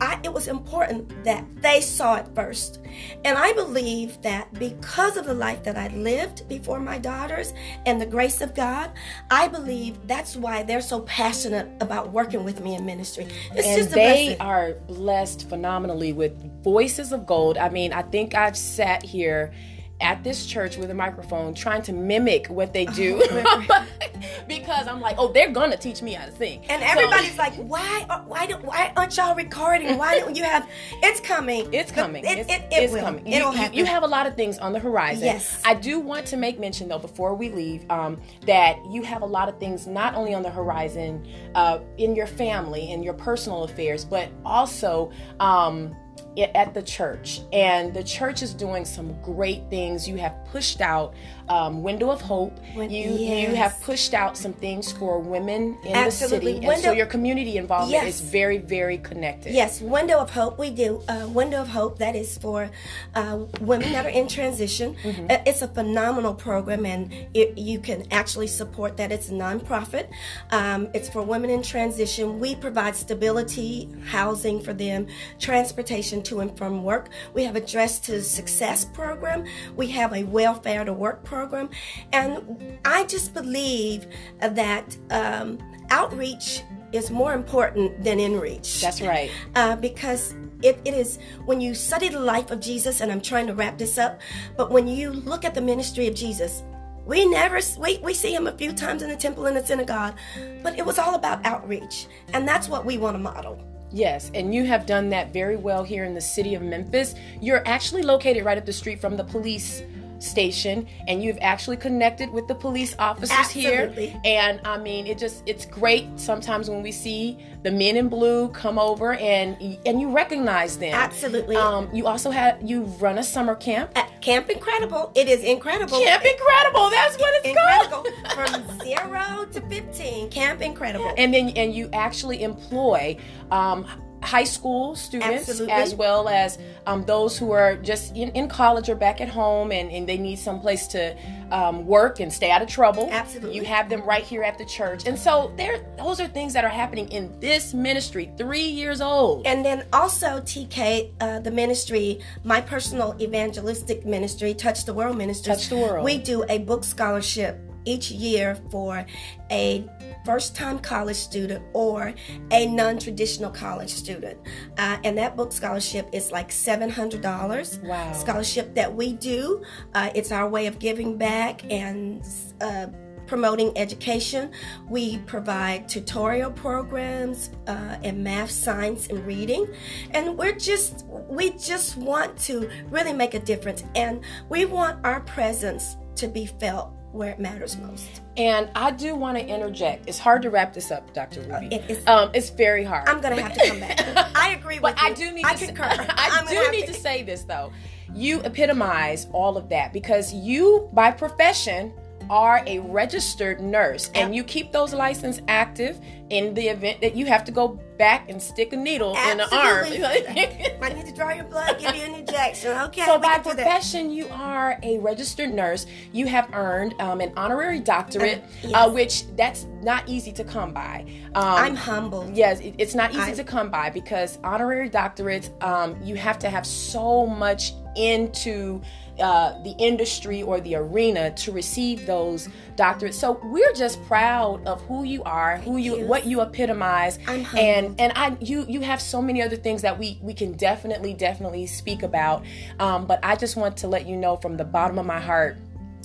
I, 0.00 0.18
it 0.22 0.32
was 0.32 0.48
important 0.48 1.24
that 1.24 1.44
they 1.60 1.80
saw 1.80 2.16
it 2.16 2.26
first. 2.34 2.80
And 3.24 3.36
I 3.36 3.52
believe 3.52 4.20
that 4.22 4.52
because 4.54 5.16
of 5.16 5.26
the 5.26 5.34
life 5.34 5.62
that 5.64 5.76
I 5.76 5.88
lived 5.88 6.48
before 6.48 6.80
my 6.80 6.98
daughters 6.98 7.52
and 7.86 8.00
the 8.00 8.06
grace 8.06 8.40
of 8.40 8.54
God, 8.54 8.90
I 9.30 9.48
believe 9.48 10.06
that's 10.06 10.36
why 10.36 10.62
they're 10.62 10.80
so 10.80 11.00
passionate 11.00 11.70
about 11.80 12.12
working 12.12 12.44
with 12.44 12.60
me 12.60 12.74
in 12.74 12.84
ministry. 12.86 13.28
It's 13.54 13.66
and 13.66 13.76
just 13.76 13.90
they 13.90 14.36
are 14.38 14.72
blessed 14.86 15.48
phenomenally 15.48 16.12
with 16.12 16.62
voices 16.62 17.12
of 17.12 17.26
gold. 17.26 17.58
I 17.58 17.68
mean, 17.68 17.92
I 17.92 18.02
think 18.02 18.34
I've 18.34 18.56
sat 18.56 19.02
here 19.02 19.52
at 20.00 20.22
this 20.24 20.46
church 20.46 20.76
with 20.76 20.90
a 20.90 20.94
microphone 20.94 21.54
trying 21.54 21.82
to 21.82 21.92
mimic 21.92 22.46
what 22.48 22.72
they 22.72 22.86
do 22.86 23.22
because 24.48 24.86
I'm 24.86 25.00
like, 25.00 25.16
oh, 25.18 25.32
they're 25.32 25.50
gonna 25.50 25.76
teach 25.76 26.02
me 26.02 26.12
how 26.12 26.26
to 26.26 26.32
sing. 26.32 26.64
And 26.68 26.82
everybody's 26.82 27.34
so, 27.34 27.42
like, 27.42 27.54
why, 27.54 28.22
why, 28.26 28.46
do, 28.46 28.54
why 28.56 28.92
aren't 28.96 29.16
y'all 29.16 29.34
recording? 29.34 29.96
Why 29.98 30.18
don't 30.18 30.36
you 30.36 30.44
have? 30.44 30.68
It's 31.02 31.20
coming. 31.20 31.68
It's 31.80 31.92
coming. 31.92 32.24
It, 32.24 32.38
it, 32.38 32.50
it, 32.50 32.68
it's 32.72 32.92
will. 32.92 33.00
coming. 33.00 33.26
It'll 33.26 33.52
you, 33.52 33.56
happen. 33.56 33.76
You 33.76 33.84
have 33.86 34.02
a 34.02 34.06
lot 34.06 34.26
of 34.26 34.34
things 34.34 34.58
on 34.58 34.72
the 34.72 34.78
horizon. 34.78 35.24
Yes. 35.24 35.62
I 35.64 35.74
do 35.74 35.98
want 35.98 36.26
to 36.26 36.36
make 36.36 36.58
mention 36.58 36.88
though 36.88 36.98
before 36.98 37.34
we 37.34 37.48
leave 37.48 37.88
um, 37.90 38.20
that 38.44 38.76
you 38.90 39.02
have 39.02 39.22
a 39.22 39.26
lot 39.26 39.48
of 39.48 39.58
things 39.58 39.86
not 39.86 40.14
only 40.14 40.34
on 40.34 40.42
the 40.42 40.50
horizon 40.50 41.26
uh, 41.54 41.78
in 41.96 42.14
your 42.14 42.26
family 42.26 42.92
and 42.92 43.02
your 43.02 43.14
personal 43.14 43.64
affairs, 43.64 44.04
but 44.04 44.30
also. 44.44 45.10
Um, 45.38 45.94
at 46.38 46.74
the 46.74 46.82
church, 46.82 47.40
and 47.52 47.92
the 47.92 48.02
church 48.04 48.42
is 48.42 48.54
doing 48.54 48.84
some 48.84 49.20
great 49.22 49.62
things. 49.68 50.08
You 50.08 50.16
have 50.16 50.34
pushed 50.50 50.80
out 50.80 51.14
um, 51.48 51.82
Window 51.82 52.10
of 52.10 52.20
Hope. 52.20 52.56
Win- 52.76 52.90
you 52.90 53.10
yes. 53.10 53.48
you 53.48 53.54
have 53.56 53.80
pushed 53.82 54.14
out 54.14 54.36
some 54.36 54.52
things 54.52 54.92
for 54.92 55.18
women 55.18 55.76
in 55.84 55.94
Absolutely. 55.94 56.52
the 56.52 56.58
city, 56.60 56.66
and 56.68 56.80
so 56.82 56.92
your 56.92 57.06
community 57.06 57.56
involvement 57.56 58.04
Yes. 58.04 58.14
is 58.14 58.20
very 58.20 58.58
very 58.58 58.98
connected. 58.98 59.52
Yes, 59.52 59.80
Window 59.80 60.18
of 60.18 60.30
Hope. 60.30 60.58
We 60.58 60.70
do 60.70 61.02
uh, 61.08 61.26
Window 61.28 61.60
of 61.62 61.68
Hope. 61.68 61.98
That 61.98 62.14
is 62.14 62.38
for 62.38 62.70
uh, 63.14 63.40
women 63.60 63.92
that 63.92 64.06
are 64.06 64.10
in 64.10 64.28
transition. 64.28 64.94
Mm-hmm. 65.02 65.26
Uh, 65.30 65.38
It's 65.46 65.62
a 65.62 65.68
phenomenal 65.68 66.34
program, 66.34 66.86
and 66.86 67.12
it, 67.34 67.58
you 67.58 67.80
can 67.80 68.06
actually 68.12 68.46
support 68.46 68.96
that. 68.98 69.10
It's 69.10 69.28
a 69.30 69.32
nonprofit. 69.32 70.08
Um, 70.50 70.88
it's 70.94 71.08
for 71.08 71.22
women 71.22 71.50
in 71.50 71.62
transition. 71.62 72.38
We 72.38 72.54
provide 72.54 72.94
stability, 72.94 73.88
housing 74.06 74.60
for 74.62 74.72
them, 74.72 75.06
transportation 75.38 76.19
to 76.24 76.40
and 76.40 76.56
from 76.56 76.82
work. 76.84 77.08
We 77.34 77.44
have 77.44 77.56
a 77.56 77.60
Dress 77.60 77.98
to 78.00 78.22
Success 78.22 78.84
program. 78.84 79.44
We 79.76 79.88
have 79.88 80.12
a 80.12 80.24
Welfare 80.24 80.84
to 80.84 80.92
Work 80.92 81.24
program, 81.24 81.70
and 82.12 82.78
I 82.84 83.04
just 83.04 83.34
believe 83.34 84.06
that 84.40 84.96
um, 85.10 85.58
outreach 85.90 86.62
is 86.92 87.10
more 87.10 87.34
important 87.34 88.02
than 88.02 88.18
in 88.18 88.38
reach 88.40 88.80
That's 88.80 89.00
right. 89.00 89.30
uh, 89.54 89.76
because 89.76 90.34
it, 90.62 90.78
it 90.84 90.94
is 90.94 91.18
when 91.46 91.60
you 91.60 91.74
study 91.74 92.08
the 92.08 92.20
life 92.20 92.50
of 92.50 92.60
Jesus, 92.60 93.00
and 93.00 93.10
I'm 93.10 93.20
trying 93.20 93.46
to 93.46 93.54
wrap 93.54 93.78
this 93.78 93.98
up, 93.98 94.20
but 94.56 94.70
when 94.70 94.86
you 94.88 95.10
look 95.10 95.44
at 95.44 95.54
the 95.54 95.60
ministry 95.60 96.06
of 96.08 96.14
Jesus, 96.14 96.62
we 97.06 97.24
never 97.26 97.60
we, 97.78 97.98
we 97.98 98.14
see 98.14 98.34
him 98.34 98.46
a 98.46 98.52
few 98.52 98.72
times 98.72 99.02
in 99.02 99.08
the 99.08 99.16
temple 99.16 99.46
and 99.46 99.56
the 99.56 99.64
synagogue, 99.64 100.14
but 100.62 100.78
it 100.78 100.84
was 100.84 100.98
all 100.98 101.14
about 101.14 101.44
outreach, 101.46 102.06
and 102.32 102.46
that's 102.46 102.68
what 102.68 102.84
we 102.84 102.98
want 102.98 103.14
to 103.14 103.18
model. 103.18 103.69
Yes, 103.92 104.30
and 104.34 104.54
you 104.54 104.64
have 104.66 104.86
done 104.86 105.08
that 105.10 105.32
very 105.32 105.56
well 105.56 105.82
here 105.82 106.04
in 106.04 106.14
the 106.14 106.20
city 106.20 106.54
of 106.54 106.62
Memphis. 106.62 107.14
You're 107.40 107.66
actually 107.66 108.02
located 108.02 108.44
right 108.44 108.56
up 108.56 108.64
the 108.64 108.72
street 108.72 109.00
from 109.00 109.16
the 109.16 109.24
police 109.24 109.82
station 110.20 110.86
and 111.08 111.22
you've 111.22 111.38
actually 111.40 111.76
connected 111.76 112.30
with 112.30 112.46
the 112.46 112.54
police 112.54 112.94
officers 112.98 113.30
Absolutely. 113.36 114.08
here 114.08 114.20
and 114.24 114.60
i 114.64 114.76
mean 114.78 115.06
it 115.06 115.18
just 115.18 115.42
it's 115.46 115.64
great 115.66 116.06
sometimes 116.16 116.68
when 116.70 116.82
we 116.82 116.92
see 116.92 117.38
the 117.62 117.70
men 117.70 117.96
in 117.96 118.08
blue 118.08 118.48
come 118.50 118.78
over 118.78 119.14
and 119.14 119.56
and 119.86 120.00
you 120.00 120.10
recognize 120.10 120.76
them 120.78 120.94
Absolutely. 120.94 121.56
um 121.56 121.88
you 121.94 122.06
also 122.06 122.30
have 122.30 122.58
you 122.62 122.82
run 123.00 123.18
a 123.18 123.24
summer 123.24 123.54
camp 123.54 123.90
At 123.96 124.08
Camp 124.20 124.50
Incredible, 124.50 125.10
it 125.14 125.28
is 125.28 125.42
incredible. 125.42 125.98
camp 125.98 126.22
incredible 126.24 126.90
that's 126.90 127.16
what 127.18 127.32
it's 127.36 127.48
Incredible 127.48 128.04
called 128.04 128.62
from 128.68 128.78
zero 128.80 129.46
to 129.52 129.60
fifteen. 129.68 130.28
Camp 130.30 130.60
Incredible. 130.60 131.12
and 131.16 131.32
then 131.32 131.48
and 131.56 131.74
you 131.74 131.88
actually 131.94 132.42
employ 132.42 133.16
um, 133.50 133.86
high 134.22 134.44
school 134.44 134.94
students 134.94 135.48
Absolutely. 135.48 135.72
as 135.72 135.94
well 135.94 136.28
as 136.28 136.58
um, 136.86 137.04
those 137.04 137.38
who 137.38 137.52
are 137.52 137.76
just 137.76 138.14
in, 138.14 138.30
in 138.30 138.48
college 138.48 138.88
or 138.88 138.94
back 138.94 139.20
at 139.20 139.28
home 139.28 139.72
and, 139.72 139.90
and 139.90 140.08
they 140.08 140.18
need 140.18 140.38
some 140.38 140.60
place 140.60 140.86
to 140.88 141.16
um, 141.50 141.86
work 141.86 142.20
and 142.20 142.32
stay 142.32 142.50
out 142.50 142.62
of 142.62 142.68
trouble 142.68 143.08
Absolutely. 143.10 143.56
you 143.56 143.64
have 143.64 143.88
them 143.88 144.02
right 144.02 144.22
here 144.22 144.42
at 144.42 144.58
the 144.58 144.64
church 144.64 145.06
and 145.06 145.18
so 145.18 145.52
there 145.56 145.84
those 145.96 146.20
are 146.20 146.28
things 146.28 146.52
that 146.52 146.64
are 146.64 146.70
happening 146.70 147.08
in 147.08 147.38
this 147.40 147.74
ministry 147.74 148.30
three 148.36 148.66
years 148.66 149.00
old 149.00 149.46
And 149.46 149.64
then 149.64 149.84
also 149.92 150.40
TK, 150.40 151.12
uh, 151.20 151.40
the 151.40 151.50
ministry, 151.50 152.20
my 152.44 152.60
personal 152.60 153.16
evangelistic 153.20 154.06
ministry, 154.06 154.54
Touch 154.54 154.84
the 154.84 154.94
World 154.94 155.16
Ministries. 155.16 155.56
Touch 155.56 155.68
the 155.68 155.76
World. 155.76 156.04
We 156.04 156.18
do 156.18 156.44
a 156.48 156.58
book 156.58 156.84
scholarship 156.84 157.58
each 157.84 158.10
year 158.10 158.56
for 158.70 159.04
a 159.50 159.84
first 160.24 160.54
time 160.54 160.78
college 160.78 161.16
student 161.16 161.64
or 161.72 162.14
a 162.50 162.66
non 162.66 162.98
traditional 162.98 163.50
college 163.50 163.90
student. 163.90 164.38
Uh, 164.78 164.98
and 165.04 165.16
that 165.18 165.36
book 165.36 165.52
scholarship 165.52 166.08
is 166.12 166.30
like 166.30 166.50
$700. 166.50 167.82
Wow. 167.82 168.12
Scholarship 168.12 168.74
that 168.74 168.94
we 168.94 169.12
do. 169.14 169.62
Uh, 169.94 170.10
it's 170.14 170.32
our 170.32 170.48
way 170.48 170.66
of 170.66 170.78
giving 170.78 171.16
back 171.16 171.62
and 171.70 172.24
uh, 172.60 172.86
promoting 173.30 173.72
education. 173.78 174.50
We 174.88 175.18
provide 175.18 175.88
tutorial 175.88 176.50
programs 176.50 177.50
uh, 177.68 177.96
in 178.02 178.24
math, 178.24 178.50
science, 178.50 179.06
and 179.06 179.24
reading, 179.24 179.68
and 180.10 180.36
we're 180.36 180.56
just 180.56 181.06
we 181.28 181.50
just 181.50 181.96
want 181.96 182.36
to 182.38 182.68
really 182.90 183.12
make 183.12 183.34
a 183.34 183.38
difference, 183.38 183.84
and 183.94 184.20
we 184.48 184.64
want 184.64 185.06
our 185.06 185.20
presence 185.20 185.96
to 186.16 186.26
be 186.26 186.44
felt 186.44 186.92
where 187.12 187.30
it 187.30 187.38
matters 187.40 187.76
most. 187.78 188.20
and 188.36 188.68
i 188.74 188.90
do 188.90 189.14
want 189.16 189.36
to 189.36 189.44
interject 189.46 190.08
it's 190.08 190.18
hard 190.18 190.42
to 190.42 190.50
wrap 190.50 190.72
this 190.72 190.90
up 190.90 191.12
dr 191.12 191.40
ruby 191.42 191.74
it 191.74 191.90
is- 191.90 192.06
um, 192.06 192.30
it's 192.34 192.50
very 192.50 192.84
hard 192.84 193.08
I'm 193.08 193.20
gonna 193.20 193.40
have 193.40 193.52
to 193.54 193.68
come 193.68 193.80
back. 193.80 194.00
I 194.36 194.50
agree 194.50 194.78
with 194.78 194.94
But 194.96 195.00
you. 195.02 195.08
I 195.08 195.12
do 195.12 195.32
need 195.32 195.44
I 195.44 195.54
to 195.54 195.66
concur. 195.66 195.90
Say, 195.96 196.06
I 196.08 196.44
do 196.48 196.70
need 196.70 196.86
to 196.86 196.94
say 196.94 197.22
this 197.22 197.42
though. 197.44 197.72
You 198.14 198.40
epitomize 198.42 199.26
all 199.32 199.56
of 199.56 199.68
that 199.70 199.92
because 199.92 200.32
you, 200.32 200.88
by 200.92 201.10
profession, 201.12 201.92
are 202.30 202.62
a 202.68 202.78
registered 202.78 203.60
nurse 203.60 204.08
and 204.14 204.34
you 204.34 204.44
keep 204.44 204.70
those 204.70 204.94
license 204.94 205.40
active 205.48 206.00
in 206.30 206.54
the 206.54 206.68
event 206.68 207.00
that 207.00 207.16
you 207.16 207.26
have 207.26 207.44
to 207.44 207.50
go 207.50 207.66
back 207.98 208.30
and 208.30 208.40
stick 208.40 208.72
a 208.72 208.76
needle 208.76 209.16
in 209.30 209.38
the 209.38 209.52
arm. 209.54 209.86
I 210.80 210.92
need 210.94 211.06
to 211.06 211.12
draw 211.12 211.32
your 211.32 211.44
blood, 211.44 211.80
give 211.80 211.94
you 211.96 212.04
an 212.04 212.14
injection. 212.14 212.70
Okay. 212.70 213.04
So 213.04 213.18
by 213.18 213.40
profession, 213.40 214.10
you 214.12 214.28
are 214.30 214.78
a 214.84 215.00
registered 215.00 215.52
nurse. 215.52 215.86
You 216.12 216.26
have 216.28 216.48
earned 216.52 216.94
um, 217.00 217.20
an 217.20 217.32
honorary 217.36 217.80
doctorate, 217.80 218.38
Uh, 218.38 218.68
yes. 218.68 218.72
uh, 218.74 218.90
which 218.92 219.36
that's 219.36 219.66
not 219.82 220.08
easy 220.08 220.30
to 220.32 220.44
come 220.44 220.72
by. 220.72 221.04
Um, 221.34 221.44
I'm 221.44 221.74
humble. 221.76 222.30
Yes, 222.32 222.60
it- 222.60 222.76
it's 222.78 222.94
not 222.94 223.10
easy 223.10 223.32
I- 223.32 223.34
to 223.34 223.44
come 223.44 223.68
by 223.70 223.90
because 223.90 224.38
honorary 224.44 224.88
doctorates, 224.88 225.50
um, 225.64 225.96
you 226.00 226.14
have 226.14 226.38
to 226.40 226.48
have 226.48 226.64
so 226.64 227.26
much 227.26 227.72
into 227.96 228.80
uh, 229.20 229.60
the 229.62 229.74
industry 229.78 230.42
or 230.42 230.60
the 230.60 230.74
arena 230.74 231.30
to 231.32 231.52
receive 231.52 232.06
those 232.06 232.48
doctorates. 232.76 233.14
So 233.14 233.40
we're 233.44 233.72
just 233.72 234.02
proud 234.04 234.66
of 234.66 234.80
who 234.82 235.04
you 235.04 235.22
are, 235.24 235.58
who 235.58 235.76
you, 235.76 235.98
you. 235.98 236.06
what 236.06 236.26
you 236.26 236.40
epitomize, 236.40 237.18
and 237.28 238.00
and 238.00 238.12
I 238.16 238.36
you 238.40 238.64
you 238.68 238.80
have 238.80 239.00
so 239.00 239.20
many 239.20 239.42
other 239.42 239.56
things 239.56 239.82
that 239.82 239.98
we 239.98 240.18
we 240.22 240.34
can 240.34 240.52
definitely 240.52 241.14
definitely 241.14 241.66
speak 241.66 242.02
about. 242.02 242.44
Um, 242.78 243.06
but 243.06 243.20
I 243.22 243.36
just 243.36 243.56
want 243.56 243.76
to 243.78 243.88
let 243.88 244.06
you 244.06 244.16
know 244.16 244.36
from 244.36 244.56
the 244.56 244.64
bottom 244.64 244.98
of 244.98 245.06
my 245.06 245.20
heart. 245.20 245.58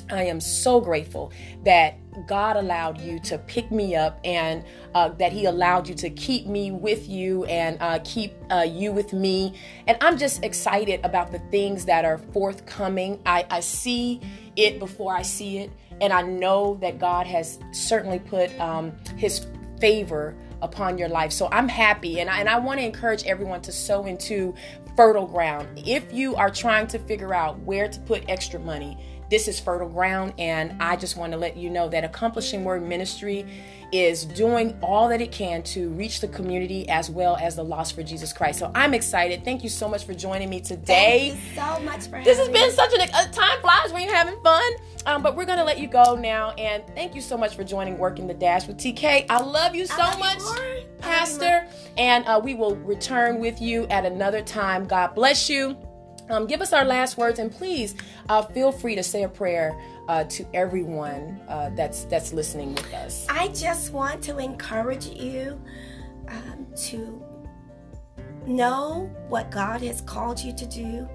I 0.10 0.24
am 0.24 0.39
so 0.39 0.80
grateful 0.80 1.32
that 1.63 1.98
God 2.28 2.56
allowed 2.56 3.02
you 3.02 3.20
to 3.22 3.38
pick 3.38 3.72
me 3.72 3.96
up 3.96 4.20
and 4.24 4.63
uh, 4.94 5.10
that 5.10 5.34
He 5.34 5.46
allowed 5.46 5.88
you 5.88 5.96
to 5.96 6.10
keep 6.10 6.48
me 6.48 6.72
with 6.72 7.10
you 7.10 7.46
and 7.46 7.78
uh, 7.82 8.00
keep 8.04 8.34
uh, 8.52 8.65
you 8.68 8.91
with 8.91 9.13
me. 9.13 9.54
And 9.88 9.98
I'm 10.02 10.18
just 10.18 10.44
excited 10.44 11.02
about 11.04 11.32
the 11.32 11.39
things 11.52 11.86
that 11.86 12.06
are 12.06 12.18
forthcoming. 12.18 13.22
I, 13.26 13.46
I 13.50 13.60
see 13.60 14.22
it 14.56 14.80
before 14.80 15.13
I 15.13 15.24
see 15.24 15.60
it. 15.60 15.72
And 16.02 16.13
I 16.13 16.22
know 16.22 16.78
that 16.82 17.00
God 17.00 17.26
has 17.28 17.60
certainly 17.72 18.20
put 18.20 18.58
um, 18.60 18.94
His 19.18 19.48
favor 19.80 20.36
upon 20.62 20.98
your 20.98 21.10
life. 21.10 21.32
So 21.32 21.50
I'm 21.52 21.68
happy 21.68 22.20
and 22.20 22.30
I, 22.30 22.39
and 22.39 22.50
I 22.50 22.60
want 22.60 22.80
to 22.80 22.86
encourage 22.86 23.24
everyone 23.26 23.62
to 23.63 23.72
sow 23.72 24.06
into 24.06 24.54
fertile 24.96 25.28
ground. 25.28 25.68
If 25.86 26.13
you 26.13 26.36
are 26.36 26.50
trying 26.50 26.88
to 26.88 27.00
figure 27.00 27.34
out 27.34 27.60
where 27.60 27.88
to 27.88 28.00
put 28.02 28.24
extra 28.30 28.60
money, 28.60 28.98
this 29.29 29.47
is 29.47 29.59
fertile 29.59 29.89
ground 29.89 30.33
and 30.38 30.81
I 30.81 30.95
just 30.95 31.17
want 31.17 31.31
to 31.33 31.38
let 31.38 31.57
you 31.57 31.69
know 31.69 31.89
that 31.89 32.03
Accomplishing 32.03 32.63
Word 32.63 32.83
Ministry 32.83 33.45
is 33.91 34.25
doing 34.25 34.77
all 34.81 35.07
that 35.09 35.21
it 35.21 35.31
can 35.31 35.63
to 35.63 35.89
reach 35.91 36.19
the 36.19 36.27
community 36.27 36.88
as 36.89 37.09
well 37.09 37.38
as 37.38 37.55
the 37.55 37.63
lost 37.63 37.95
for 37.95 38.03
Jesus 38.03 38.33
Christ. 38.33 38.59
So 38.59 38.71
I'm 38.75 38.93
excited. 38.93 39.43
Thank 39.45 39.63
you 39.63 39.69
so 39.69 39.88
much 39.88 40.05
for 40.05 40.13
joining 40.13 40.49
me 40.49 40.59
today. 40.59 41.31
Thank 41.31 41.43
you 41.43 41.55
so 41.55 41.79
much 41.83 42.07
for 42.07 42.23
This 42.23 42.38
has 42.38 42.49
been 42.49 42.71
such 42.71 42.93
an 42.93 43.01
a 43.01 43.31
time 43.31 43.61
flies 43.61 43.93
when 43.93 44.03
you're 44.03 44.15
having 44.15 44.39
fun. 44.41 44.71
Um, 45.05 45.21
but 45.21 45.35
we're 45.35 45.45
gonna 45.45 45.63
let 45.63 45.77
you 45.77 45.88
go 45.88 46.15
now, 46.15 46.49
and 46.51 46.83
thank 46.95 47.13
you 47.13 47.21
so 47.21 47.38
much 47.38 47.55
for 47.55 47.63
joining 47.63 47.99
Working 47.99 48.25
the 48.25 48.33
Dash 48.33 48.65
with 48.65 48.77
TK. 48.77 49.27
I 49.29 49.39
love 49.39 49.75
you 49.75 49.85
so 49.85 49.97
love 49.97 50.17
much, 50.17 50.39
more. 50.39 50.47
I 50.47 50.57
love 50.57 50.77
you 50.77 50.83
Pastor, 50.99 51.67
and 51.95 52.25
uh, 52.25 52.41
we 52.43 52.55
will 52.55 52.75
return 52.77 53.39
with 53.39 53.61
you 53.61 53.85
at 53.91 54.03
another 54.03 54.41
time. 54.41 54.85
God 54.85 55.13
bless 55.13 55.47
you. 55.47 55.77
Um, 56.29 56.47
give 56.47 56.61
us 56.61 56.73
our 56.73 56.85
last 56.85 57.17
words, 57.17 57.39
and 57.39 57.51
please 57.51 57.95
uh, 58.29 58.41
feel 58.41 58.71
free 58.71 58.95
to 58.95 59.03
say 59.03 59.23
a 59.23 59.29
prayer 59.29 59.79
uh, 60.07 60.23
to 60.25 60.45
everyone 60.53 61.39
uh, 61.47 61.69
that's 61.75 62.05
that's 62.05 62.33
listening 62.33 62.73
with 62.73 62.93
us. 62.93 63.27
I 63.29 63.49
just 63.49 63.93
want 63.93 64.23
to 64.23 64.38
encourage 64.39 65.05
you 65.05 65.61
um, 66.27 66.67
to 66.88 67.23
know 68.47 69.11
what 69.27 69.51
God 69.51 69.81
has 69.81 70.01
called 70.01 70.39
you 70.39 70.53
to 70.53 70.65
do 70.65 71.07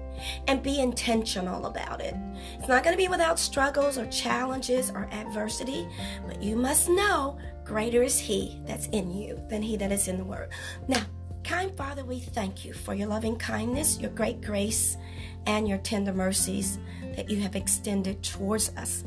and 0.47 0.61
be 0.61 0.79
intentional 0.79 1.65
about 1.65 2.01
it. 2.01 2.15
It's 2.59 2.67
not 2.67 2.83
going 2.83 2.93
to 2.93 3.01
be 3.01 3.07
without 3.07 3.39
struggles 3.39 3.97
or 3.97 4.05
challenges 4.07 4.91
or 4.91 5.07
adversity, 5.11 5.87
but 6.27 6.41
you 6.41 6.55
must 6.55 6.89
know 6.89 7.37
greater 7.63 8.03
is 8.03 8.19
He 8.19 8.61
that's 8.65 8.87
in 8.87 9.11
you 9.11 9.41
than 9.49 9.61
He 9.61 9.77
that 9.77 9.91
is 9.91 10.07
in 10.07 10.17
the 10.17 10.25
world. 10.25 10.49
Now, 10.87 11.03
kind 11.43 11.75
Father, 11.75 12.03
we 12.03 12.19
thank 12.19 12.65
you 12.65 12.73
for 12.73 12.93
your 12.93 13.07
loving 13.07 13.35
kindness, 13.35 13.99
your 13.99 14.11
great 14.11 14.41
grace, 14.41 14.97
and 15.45 15.67
your 15.67 15.77
tender 15.79 16.13
mercies 16.13 16.77
that 17.15 17.29
you 17.29 17.39
have 17.41 17.55
extended 17.55 18.21
towards 18.23 18.69
us. 18.77 19.03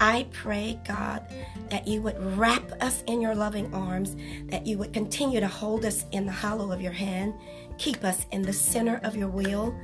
I 0.00 0.26
pray, 0.32 0.80
God, 0.86 1.24
that 1.70 1.86
you 1.86 2.02
would 2.02 2.20
wrap 2.36 2.72
us 2.82 3.02
in 3.06 3.20
your 3.20 3.34
loving 3.34 3.72
arms, 3.72 4.16
that 4.46 4.66
you 4.66 4.76
would 4.78 4.92
continue 4.92 5.40
to 5.40 5.46
hold 5.46 5.84
us 5.84 6.04
in 6.10 6.26
the 6.26 6.32
hollow 6.32 6.72
of 6.72 6.80
your 6.80 6.92
hand. 6.92 7.34
Keep 7.78 8.04
us 8.04 8.26
in 8.32 8.42
the 8.42 8.52
center 8.52 9.00
of 9.04 9.16
your 9.16 9.28
will. 9.28 9.74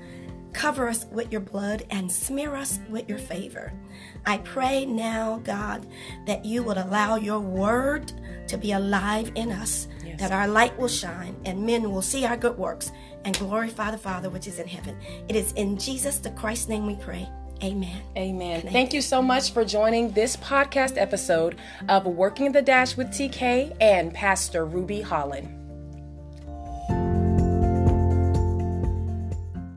Cover 0.53 0.89
us 0.89 1.07
with 1.13 1.31
your 1.31 1.41
blood 1.41 1.85
and 1.91 2.11
smear 2.11 2.57
us 2.57 2.81
with 2.89 3.09
your 3.09 3.19
favor. 3.19 3.73
I 4.27 4.39
pray 4.39 4.85
now, 4.85 5.41
God, 5.45 5.87
that 6.27 6.45
you 6.45 6.65
would 6.65 6.77
allow 6.77 7.15
your 7.15 7.39
word 7.39 8.13
to 8.51 8.59
be 8.59 8.73
alive 8.73 9.33
in 9.35 9.51
us, 9.51 9.89
yes. 10.05 10.21
that 10.21 10.33
our 10.33 10.47
light 10.47 10.77
will 10.79 10.89
shine 10.89 11.37
and 11.45 11.65
men 11.65 11.91
will 11.91 12.03
see 12.03 12.25
our 12.25 12.37
good 12.37 12.59
works 12.59 12.93
and 13.25 13.39
glorify 13.39 13.91
the 13.91 13.99
Father 13.99 14.29
which 14.31 14.47
is 14.47 14.59
in 14.59 14.67
heaven. 14.67 14.97
It 15.29 15.37
is 15.37 15.53
in 15.53 15.79
Jesus 15.79 16.19
the 16.19 16.31
Christ's 16.31 16.69
name 16.69 16.87
we 16.87 16.97
pray. 16.97 17.29
Amen. 17.63 18.03
Amen. 18.17 18.63
Thank 18.63 18.93
you 18.93 19.03
so 19.03 19.21
much 19.21 19.53
for 19.53 19.65
joining 19.65 20.11
this 20.13 20.37
podcast 20.37 20.97
episode 20.97 21.59
of 21.89 22.07
Working 22.07 22.53
the 22.53 22.63
Dash 22.63 22.97
with 22.97 23.09
TK 23.09 23.77
and 23.81 24.15
Pastor 24.15 24.65
Ruby 24.65 25.03
Holland. 25.03 25.60